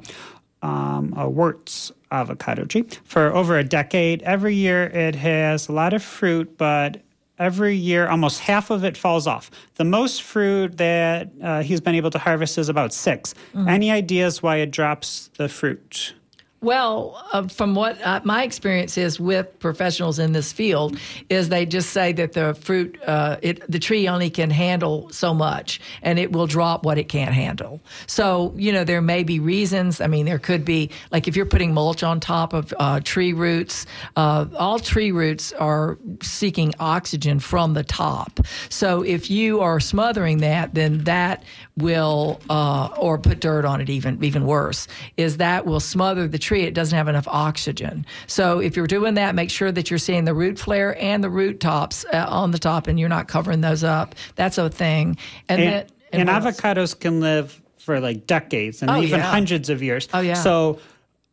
[0.62, 4.22] um, a Wurtz avocado tree, for over a decade.
[4.24, 7.02] Every year it has a lot of fruit, but
[7.40, 9.50] every year almost half of it falls off.
[9.76, 13.34] The most fruit that uh, he's been able to harvest is about 6
[13.68, 16.14] Any ideas why it drops the fruit?
[16.60, 20.98] Well, uh, from what uh, my experience is with professionals in this field,
[21.30, 25.36] is they just say that the fruit, uh, it, the tree only can handle so
[25.36, 27.80] much, and it will drop what it can't handle.
[28.08, 30.02] So you know there may be reasons.
[30.02, 33.34] I mean, there could be like if you're putting mulch on top of uh, tree
[33.34, 33.86] roots.
[34.16, 38.40] Uh, all tree roots are seeking oxygen from the top.
[38.70, 41.44] So if you are smothering that, then that
[41.78, 44.88] will, uh, or put dirt on it, even even worse,
[45.18, 46.64] is that will smother the tree.
[46.64, 48.06] It doesn't have enough oxygen.
[48.26, 51.30] So if you're doing that, make sure that you're seeing the root flare and the
[51.30, 54.16] root tops uh, on the top, and you're not covering those up.
[54.36, 55.18] That's a thing.
[55.50, 56.46] And, And, then, and else?
[56.60, 59.26] avocados can live for like decades and Oh, even yeah.
[59.26, 60.08] hundreds of years.
[60.14, 60.34] Oh, yeah.
[60.36, 60.80] So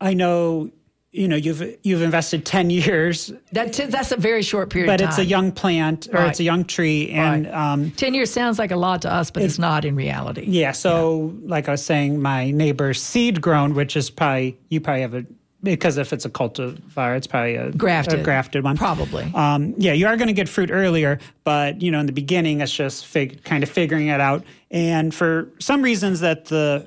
[0.01, 0.71] I know,
[1.15, 5.01] you know, you've you've invested ten years, That t- that's a very short period but
[5.01, 6.29] it's a young plant or Right.
[6.31, 7.55] it's a young tree, and Right.
[7.73, 10.45] um, 10 years sounds like a lot to us, but it's not in reality.
[10.47, 10.73] yeah.
[10.73, 15.15] So like I was saying, my neighbor's seed grown, which is probably you probably have
[15.15, 15.25] a
[15.63, 18.21] because if it's a cultivar, it's probably a Grafted.
[18.21, 19.25] a grafted one, Probably.
[19.35, 22.61] Um, yeah, you are going to get fruit earlier, but you know, in the beginning,
[22.61, 24.45] it's just fig- kind of figuring it out.
[24.71, 26.87] And for some reasons that the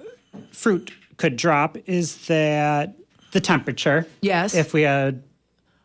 [0.52, 2.94] fruit could drop is that
[3.38, 4.08] the temperature.
[4.22, 4.56] Yes.
[4.56, 5.22] If we had,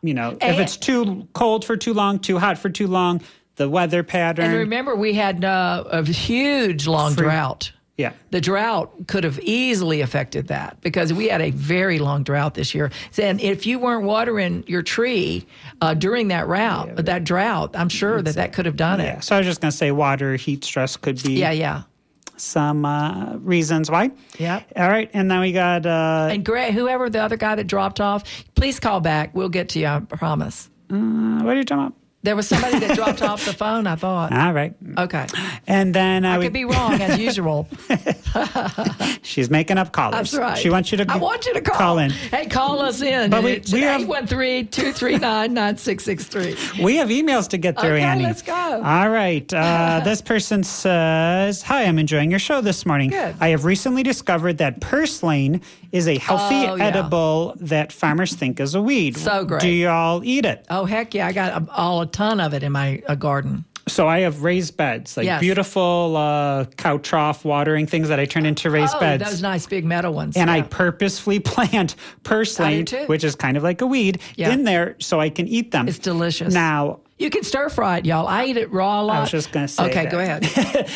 [0.02, 3.20] you know, if it's too cold for too long, too hot for too long,
[3.56, 4.46] the weather pattern.
[4.46, 7.70] And remember, we had uh, a huge long Free- drought.
[7.98, 8.14] yeah.
[8.30, 12.74] The drought could have easily affected that because we had a very long drought this
[12.74, 12.90] year.
[13.18, 15.46] And if you weren't watering your tree
[15.82, 19.18] uh, during that route, that drought, I'm sure that that could have done Yeah.
[19.18, 19.24] it.
[19.24, 21.82] So I was just going to say water, heat stress could be Yeah, yeah.
[22.42, 24.10] Some uh, reasons why.
[24.38, 24.62] Yeah.
[24.76, 25.10] All right.
[25.12, 28.24] And then we got uh, And Greg, whoever the other guy that dropped off,
[28.54, 29.34] please call back.
[29.34, 29.86] We'll get to you.
[29.86, 30.68] I promise.
[30.88, 32.01] what are you talking about?
[32.24, 33.86] There was somebody that dropped off the phone.
[33.88, 34.32] I thought.
[34.32, 34.72] All right.
[34.98, 35.26] Okay,
[35.66, 37.66] And then uh, I we, could be wrong as usual.
[39.22, 40.30] she's making up callers.
[40.30, 40.56] That's right.
[40.58, 42.10] She wants you to I want you to call, call in.
[42.10, 43.30] Hey, call us in.
[43.30, 46.78] But we- we have- 813-239-9663.
[46.82, 48.24] We have emails to get through, Okay, Annie.
[48.24, 48.52] let's go.
[48.54, 49.52] All right.
[49.52, 53.10] Uh, this person says, Hi, I'm enjoying your show this morning.
[53.10, 53.34] Good.
[53.40, 55.60] I have recently discovered that purslane
[55.92, 56.86] is a healthy Oh, yeah.
[56.86, 59.16] edible that farmers think is a weed.
[59.16, 59.60] So great.
[59.60, 60.64] Do y'all eat it?
[60.70, 61.26] Oh heck yeah!
[61.26, 63.64] I got all ton of it in my uh, garden.
[63.88, 65.40] So I have raised beds, like Yes.
[65.40, 69.24] beautiful uh, cow trough watering things that I turn into raised oh, beds.
[69.24, 70.36] those nice big metal ones.
[70.36, 74.50] and I purposefully plant purslane, which is kind of like a weed, Yeah.
[74.52, 75.88] in there so I can eat them.
[75.88, 76.54] It's delicious.
[76.54, 78.28] Now, you can stir fry it, y'all.
[78.28, 79.16] I eat it raw a lot.
[79.16, 80.10] I was just gonna say Okay, that.
[80.12, 80.44] go ahead.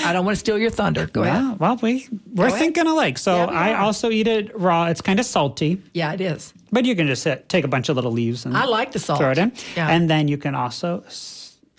[0.05, 1.07] I don't want to steal your thunder.
[1.07, 1.43] Go ahead.
[1.43, 2.59] well, well, we we're ahead.
[2.61, 3.19] thinking alike.
[3.19, 4.87] So Yeah, I also eat it raw.
[4.87, 6.53] It's kind of salty, Yeah, it is.
[6.73, 8.99] But you can just hit, take a bunch of little leaves and I like the
[8.99, 9.19] salt.
[9.21, 9.89] throw it in, Yeah.
[9.89, 11.05] and then you can also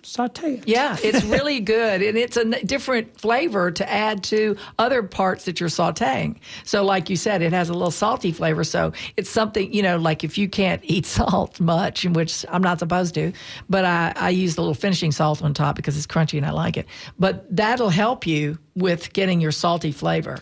[0.03, 0.67] saute it.
[0.67, 5.43] Yeah, it's really good, and it's a n- different flavor to add to other parts
[5.45, 6.37] that you're sautéing.
[6.63, 8.63] So, like you said, it has a little salty flavor.
[8.63, 12.61] So it's something you know, like if you can't eat salt much, in which I'm
[12.63, 13.33] not supposed to,
[13.69, 16.51] but I, I use the little finishing salt on top because it's crunchy and I
[16.51, 16.87] like it.
[17.19, 20.37] But that'll help you with getting your salty flavor.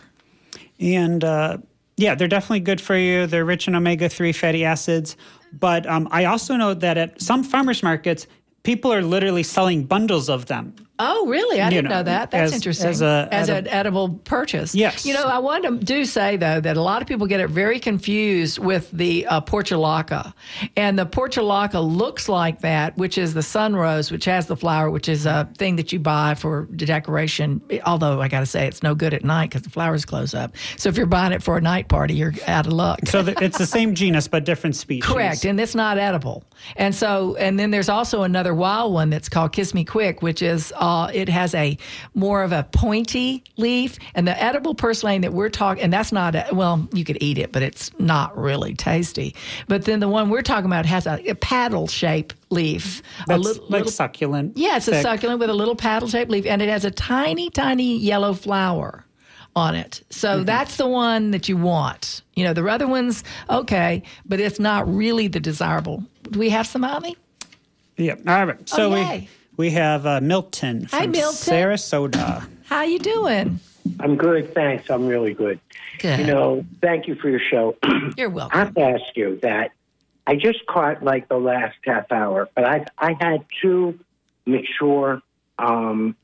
[0.78, 1.58] And uh,
[1.96, 3.26] yeah, they're definitely good for you.
[3.26, 5.16] They're rich in omega 3 fatty acids.
[5.52, 8.26] But um, I also know that at some farmers markets,
[8.62, 10.74] people are literally selling bundles of them.
[10.98, 11.60] Oh, really?
[11.60, 12.30] I didn't know, know, that.
[12.30, 12.88] That's as- interesting.
[12.88, 14.74] as a- as edib- an edible purchase.
[14.74, 15.04] Yes.
[15.04, 17.48] You know, I want to do say though that a lot of people get it
[17.50, 20.32] very confused with the uh, portulaca,
[20.76, 25.08] and the portulaca looks like that, which is the sunrose, which has the flower, which
[25.08, 27.60] is a thing that you buy for decoration.
[27.84, 30.56] Although I got to say, it's no good at night because the flowers close up.
[30.76, 33.00] So if you're buying it for a night party, you're out of luck.
[33.06, 35.04] So th- it's the same genus, but different species.
[35.04, 36.44] Correct, and it's not edible.
[36.76, 40.40] And so, and then there's also another wild one that's called Kiss Me Quick, which
[40.42, 41.76] is uh, it has a
[42.14, 46.34] more of a pointy leaf, and the edible purslane that we're talking, and that's not
[46.36, 49.34] a, well, you could eat it, but it's not really tasty.
[49.66, 53.42] But then the one we're talking about has a, a paddle shape leaf, a That's
[53.42, 54.56] little, like little succulent.
[54.56, 57.50] yeah, it's a succulent with a little paddle shaped leaf, and it has a tiny,
[57.50, 59.04] tiny yellow flower
[59.56, 60.02] on it.
[60.10, 60.44] So Mm-hmm.
[60.44, 62.22] that's the one that you want.
[62.34, 66.04] You know, the other ones, okay, but it's not really the desirable.
[66.30, 67.16] Do we have some, Ami?
[67.96, 68.14] Yeah.
[68.28, 68.68] All right.
[68.68, 69.28] So Oh, we.
[69.56, 71.54] We have uh, Milton from Hi, Milton.
[71.54, 72.46] Sarasota.
[72.66, 73.58] How you doing?
[74.00, 74.90] I'm good, thanks.
[74.90, 75.60] I'm really good.
[75.98, 76.18] Good.
[76.20, 77.76] You know, thank you for your show.
[78.16, 78.58] You're welcome.
[78.58, 78.82] I welcome.
[78.82, 79.70] have to ask you that
[80.26, 83.98] I just caught like the last half hour, but I I had two
[84.44, 85.22] mature
[85.58, 86.16] um,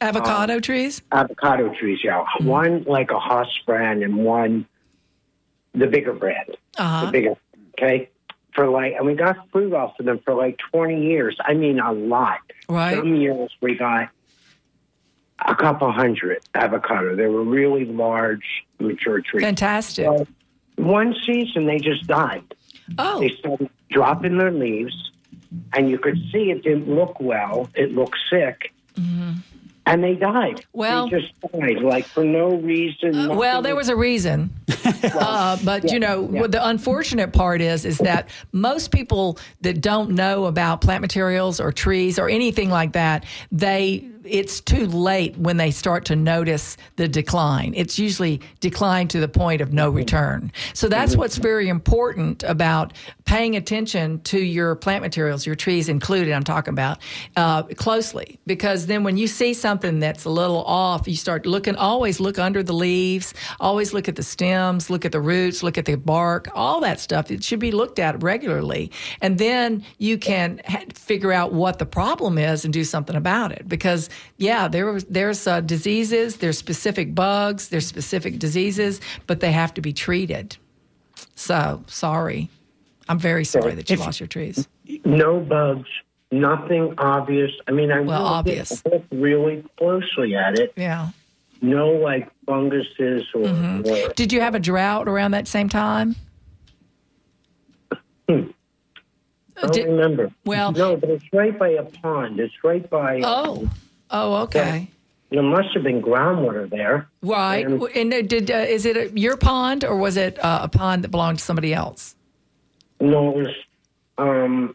[0.00, 1.00] Avocado trees?
[1.12, 2.00] avocado trees.
[2.04, 2.46] Yeah, Mm-hmm.
[2.46, 4.66] one like a Hass brand and one
[5.72, 7.10] the bigger brand, the Uh-huh.
[7.10, 7.34] bigger.
[7.78, 8.10] Okay,
[8.54, 11.36] for like, and we got fruit off of them for like 20 years.
[11.40, 12.40] I mean, a lot.
[12.68, 12.96] Right.
[12.96, 14.10] Some years we got
[15.44, 17.14] a couple hundred avocado.
[17.16, 19.44] They were really large, mature trees.
[19.44, 20.06] Fantastic.
[20.06, 20.26] So
[20.76, 22.44] one season they just died.
[22.98, 25.12] Oh, They started dropping their leaves,
[25.74, 27.68] and you could see it didn't look well.
[27.74, 28.72] It looked sick.
[28.94, 29.32] Mm-hmm.
[29.88, 30.64] And they died.
[30.72, 33.36] Well- they just died, like for no reason.
[33.36, 34.50] well, there was a reason.
[35.04, 40.10] uh, but you know, what the unfortunate part is, is that most people that don't
[40.10, 45.56] know about plant materials or trees or anything like that, they it's too late when
[45.56, 47.72] they start to notice the decline.
[47.76, 50.52] It's usually decline to the point of no return.
[50.74, 52.92] So that's what's very important about
[53.24, 56.32] paying attention to your plant materials, your trees included.
[56.32, 56.98] I'm talking about
[57.36, 61.76] uh, closely because then when you see something that's a little off, you start looking.
[61.76, 63.34] Always look under the leaves.
[63.60, 64.90] Always look at the stems.
[64.90, 65.62] Look at the roots.
[65.62, 66.48] Look at the bark.
[66.54, 67.30] All that stuff.
[67.30, 71.86] It should be looked at regularly, and then you can ha- figure out what the
[71.86, 73.68] problem is and do something about it.
[73.68, 76.36] Because yeah, there was there's uh, diseases.
[76.38, 77.68] There's specific bugs.
[77.68, 80.56] There's specific diseases, but they have to be treated.
[81.34, 82.48] So sorry.
[83.08, 84.68] I'm very sorry that you If- lost your trees.
[85.04, 85.88] no bugs,
[86.30, 87.50] nothing obvious.
[87.66, 88.84] I mean, I Well, really obvious.
[88.84, 90.72] look really closely at it.
[90.76, 91.08] Yeah.
[91.62, 93.42] No, like funguses or.
[93.42, 94.12] Mm-hmm.
[94.14, 96.14] Did you have a drought around that same time?
[98.28, 100.30] I don't Did- remember.
[100.44, 102.38] well- no, but it's right by a pond.
[102.38, 103.20] It's right by.
[103.24, 103.68] Oh.
[104.10, 104.90] Oh, okay.
[105.30, 107.08] There must have been groundwater there.
[107.22, 107.66] Right.
[107.66, 110.68] And- And uh, did uh, is it a, your pond or was it uh, a
[110.68, 112.16] pond that belonged to somebody else?
[113.00, 113.48] No, it was
[114.16, 114.74] um,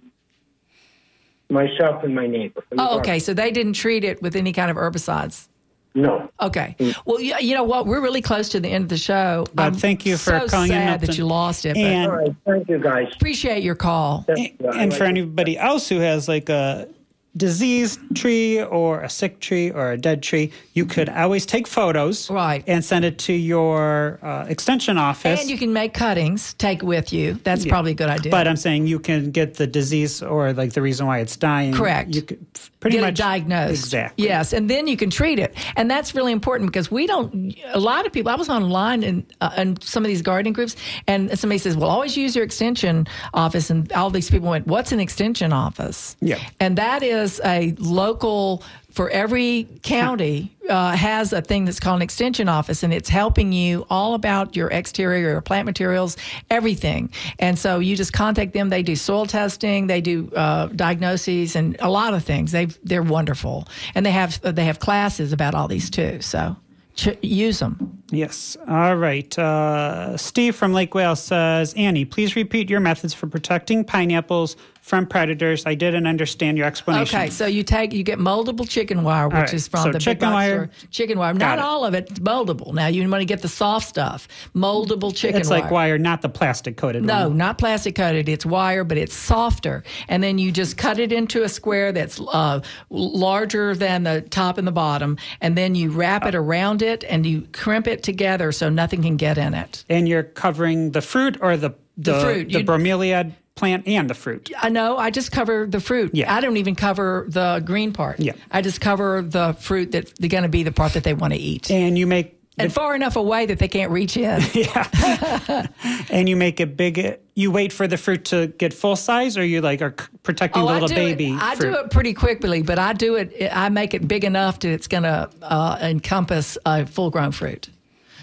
[1.49, 2.63] myself and my neighbor.
[2.77, 3.19] Oh, okay.
[3.19, 5.47] So they didn't treat it with any kind of herbicides.
[5.95, 6.29] No.
[6.41, 6.75] Okay.
[7.05, 7.85] Well, you, you know what?
[7.85, 9.45] We're really close to the end of the show.
[9.53, 11.77] But I'm thank you for so calling in, sad that you lost it.
[11.77, 12.35] And- All right.
[12.47, 13.09] Thank you, guys.
[13.15, 14.23] appreciate your call.
[14.27, 16.87] That's- I and for anybody else who has like a
[17.35, 22.29] diseased tree or a sick tree or a dead tree, you could always take photos
[22.29, 22.63] Right.
[22.67, 25.41] and send it to your uh, extension office.
[25.41, 27.33] And you can make cuttings, take with you.
[27.43, 28.31] That's probably a good idea.
[28.31, 31.73] but I'm saying you can get the disease or like the reason why it's dying.
[31.73, 32.13] Correct.
[32.15, 32.39] You could
[32.79, 33.71] pretty get much diagnosed.
[33.85, 34.25] Exactly.
[34.25, 37.55] Yes, and then you can treat it, and that's really important because we don't.
[37.73, 38.31] A lot of people.
[38.31, 40.75] I was online in uh, in some of these gardening groups,
[41.07, 44.91] and somebody says, "Well, always use your extension office," and all these people went, "What's
[44.91, 46.39] an extension office?" Yeah.
[46.59, 48.63] and that is a local.
[48.91, 53.51] For every county uh, has a thing that's called an extension office, and it's helping
[53.51, 56.15] you all about your exterior, your plant materials,
[56.51, 57.09] everything.
[57.39, 58.69] And so you just contact them.
[58.69, 62.51] They do soil testing, they do uh, diagnoses, and a lot of things.
[62.51, 66.21] They they're wonderful, and they have they have classes about all these too.
[66.21, 66.55] So
[66.95, 68.03] ch- use them.
[68.11, 68.57] Yes.
[68.67, 69.37] All right.
[69.39, 75.07] Uh, Steve from Lake Wales says, Annie, please repeat your methods for protecting pineapples from
[75.07, 75.65] predators.
[75.65, 77.17] I didn't understand your explanation.
[77.17, 79.97] Okay, so you take you get moldable chicken wire, which right, is from so the
[79.97, 80.87] chicken wire- store.
[80.91, 81.63] Chicken wire, not it.
[81.63, 82.73] all of it's moldable.
[82.73, 85.61] Now you want to get the soft stuff, moldable chicken It's wire.
[85.61, 87.37] like wire, not the plastic coated No, one.
[87.37, 88.27] not plastic coated.
[88.27, 89.83] It's wire, but it's softer.
[90.09, 92.59] And then you just cut it into a square that's uh,
[92.89, 95.17] larger than the top and the bottom.
[95.39, 99.15] And then you wrap it around it and you crimp it together so nothing can
[99.15, 99.85] get in it.
[99.89, 102.49] And you're covering the fruit or the the, fruit.
[102.51, 104.51] the bromeliad plant and the fruit.
[104.59, 104.97] I know.
[104.97, 106.11] I just cover the fruit.
[106.13, 106.33] Yeah.
[106.33, 108.19] I don't even cover the green part.
[108.19, 108.33] Yeah.
[108.51, 111.39] I just cover the fruit that's going to be the part that they want to
[111.39, 111.69] eat.
[111.69, 114.41] And you make and far enough away that they can't reach in.
[114.53, 115.67] Yeah.
[116.09, 117.19] and you make it big.
[117.33, 120.67] You wait for the fruit to get full size, or you like are protecting the
[120.67, 121.31] Oh, I little do baby.
[121.31, 123.49] It, I do it pretty quickly, but I do it.
[123.51, 127.69] I make it big enough that it's going to uh, encompass a full-grown fruit.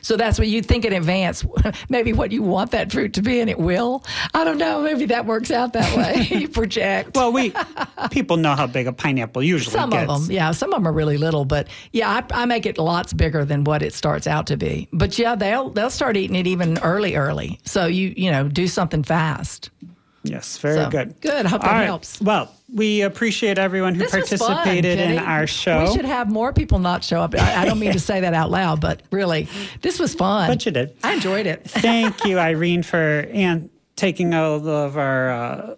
[0.03, 1.45] So that's what you think in advance.
[1.89, 4.05] Maybe what you want that fruit to be, and it will.
[4.35, 4.83] I don't know.
[4.83, 6.27] Maybe that works out that way.
[6.39, 7.15] you project.
[7.15, 7.53] Well, we
[8.11, 10.11] people know how big a pineapple usually some gets.
[10.11, 10.51] of them, yeah.
[10.53, 13.65] Some of them are really little, but yeah, I, I make it lots bigger than
[13.65, 14.89] what it starts out to be.
[14.93, 17.59] But yeah, they'll they'll start eating it even early, early.
[17.65, 19.71] So you you know do something fast.
[20.23, 21.21] Yes, very So, good.
[21.21, 21.47] good.
[21.47, 21.85] I hope that right.
[21.85, 22.21] helps.
[22.21, 25.85] Well, we appreciate everyone who This was fun, participated in our show.
[25.85, 27.35] We should have more people not show up.
[27.35, 29.49] I, I don't mean to say that out loud, but really,
[29.81, 30.49] this was fun.
[30.51, 30.95] But you did.
[31.03, 31.63] I enjoyed it.
[31.69, 35.75] Thank you, Irene, for and taking all of our uh,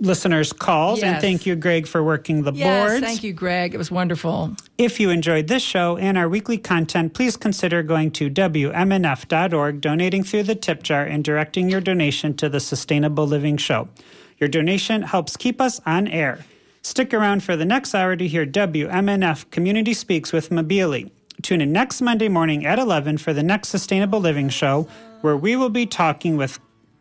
[0.00, 3.04] listeners' calls, and thank you, Greg, for working the Yes, boards.
[3.04, 3.74] thank you, Greg.
[3.74, 4.54] It was wonderful.
[4.78, 10.22] If you enjoyed this show and our weekly content, please consider going to WMNF.org, donating
[10.22, 13.88] through the tip jar, and directing your donation to the Sustainable Living Show.
[14.38, 16.44] Your donation helps keep us on air.
[16.82, 21.10] Stick around for the next hour to hear WMNF Community Speaks with Mabili.
[21.42, 24.88] Tune in next Monday morning at 11 for the next Sustainable Living Show,
[25.20, 26.58] where we will be talking with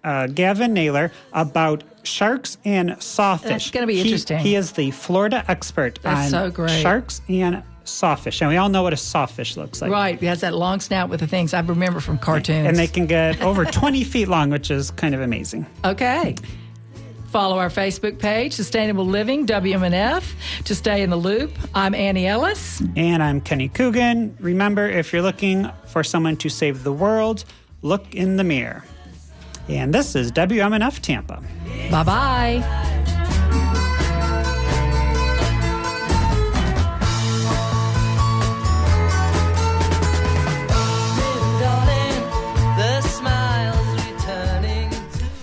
[0.07, 3.49] uh, Gavin Naylor about sharks and sawfish.
[3.49, 4.39] That's gonna be He- interesting.
[4.39, 8.83] He is the Florida expert That's on so sharks and sawfish, and we all know
[8.83, 9.91] what a sawfish looks like.
[9.91, 10.21] Right.
[10.21, 12.67] It has that long snout with the things I remember from cartoons.
[12.67, 15.65] And they can get over 20 feet long, which is kind of amazing.
[15.83, 16.35] Okay.
[17.29, 20.23] Follow our Facebook page, Sustainable Living WMNF,
[20.63, 21.51] to stay in the loop.
[21.75, 22.81] I'm Annie Ellis.
[22.95, 24.37] And I'm Kenny Coogan.
[24.39, 27.43] Remember, if you're looking for someone to save the world,
[27.81, 28.85] look in the mirror.
[29.69, 31.41] And this is WMNF Tampa.
[31.91, 33.23] Bye bye.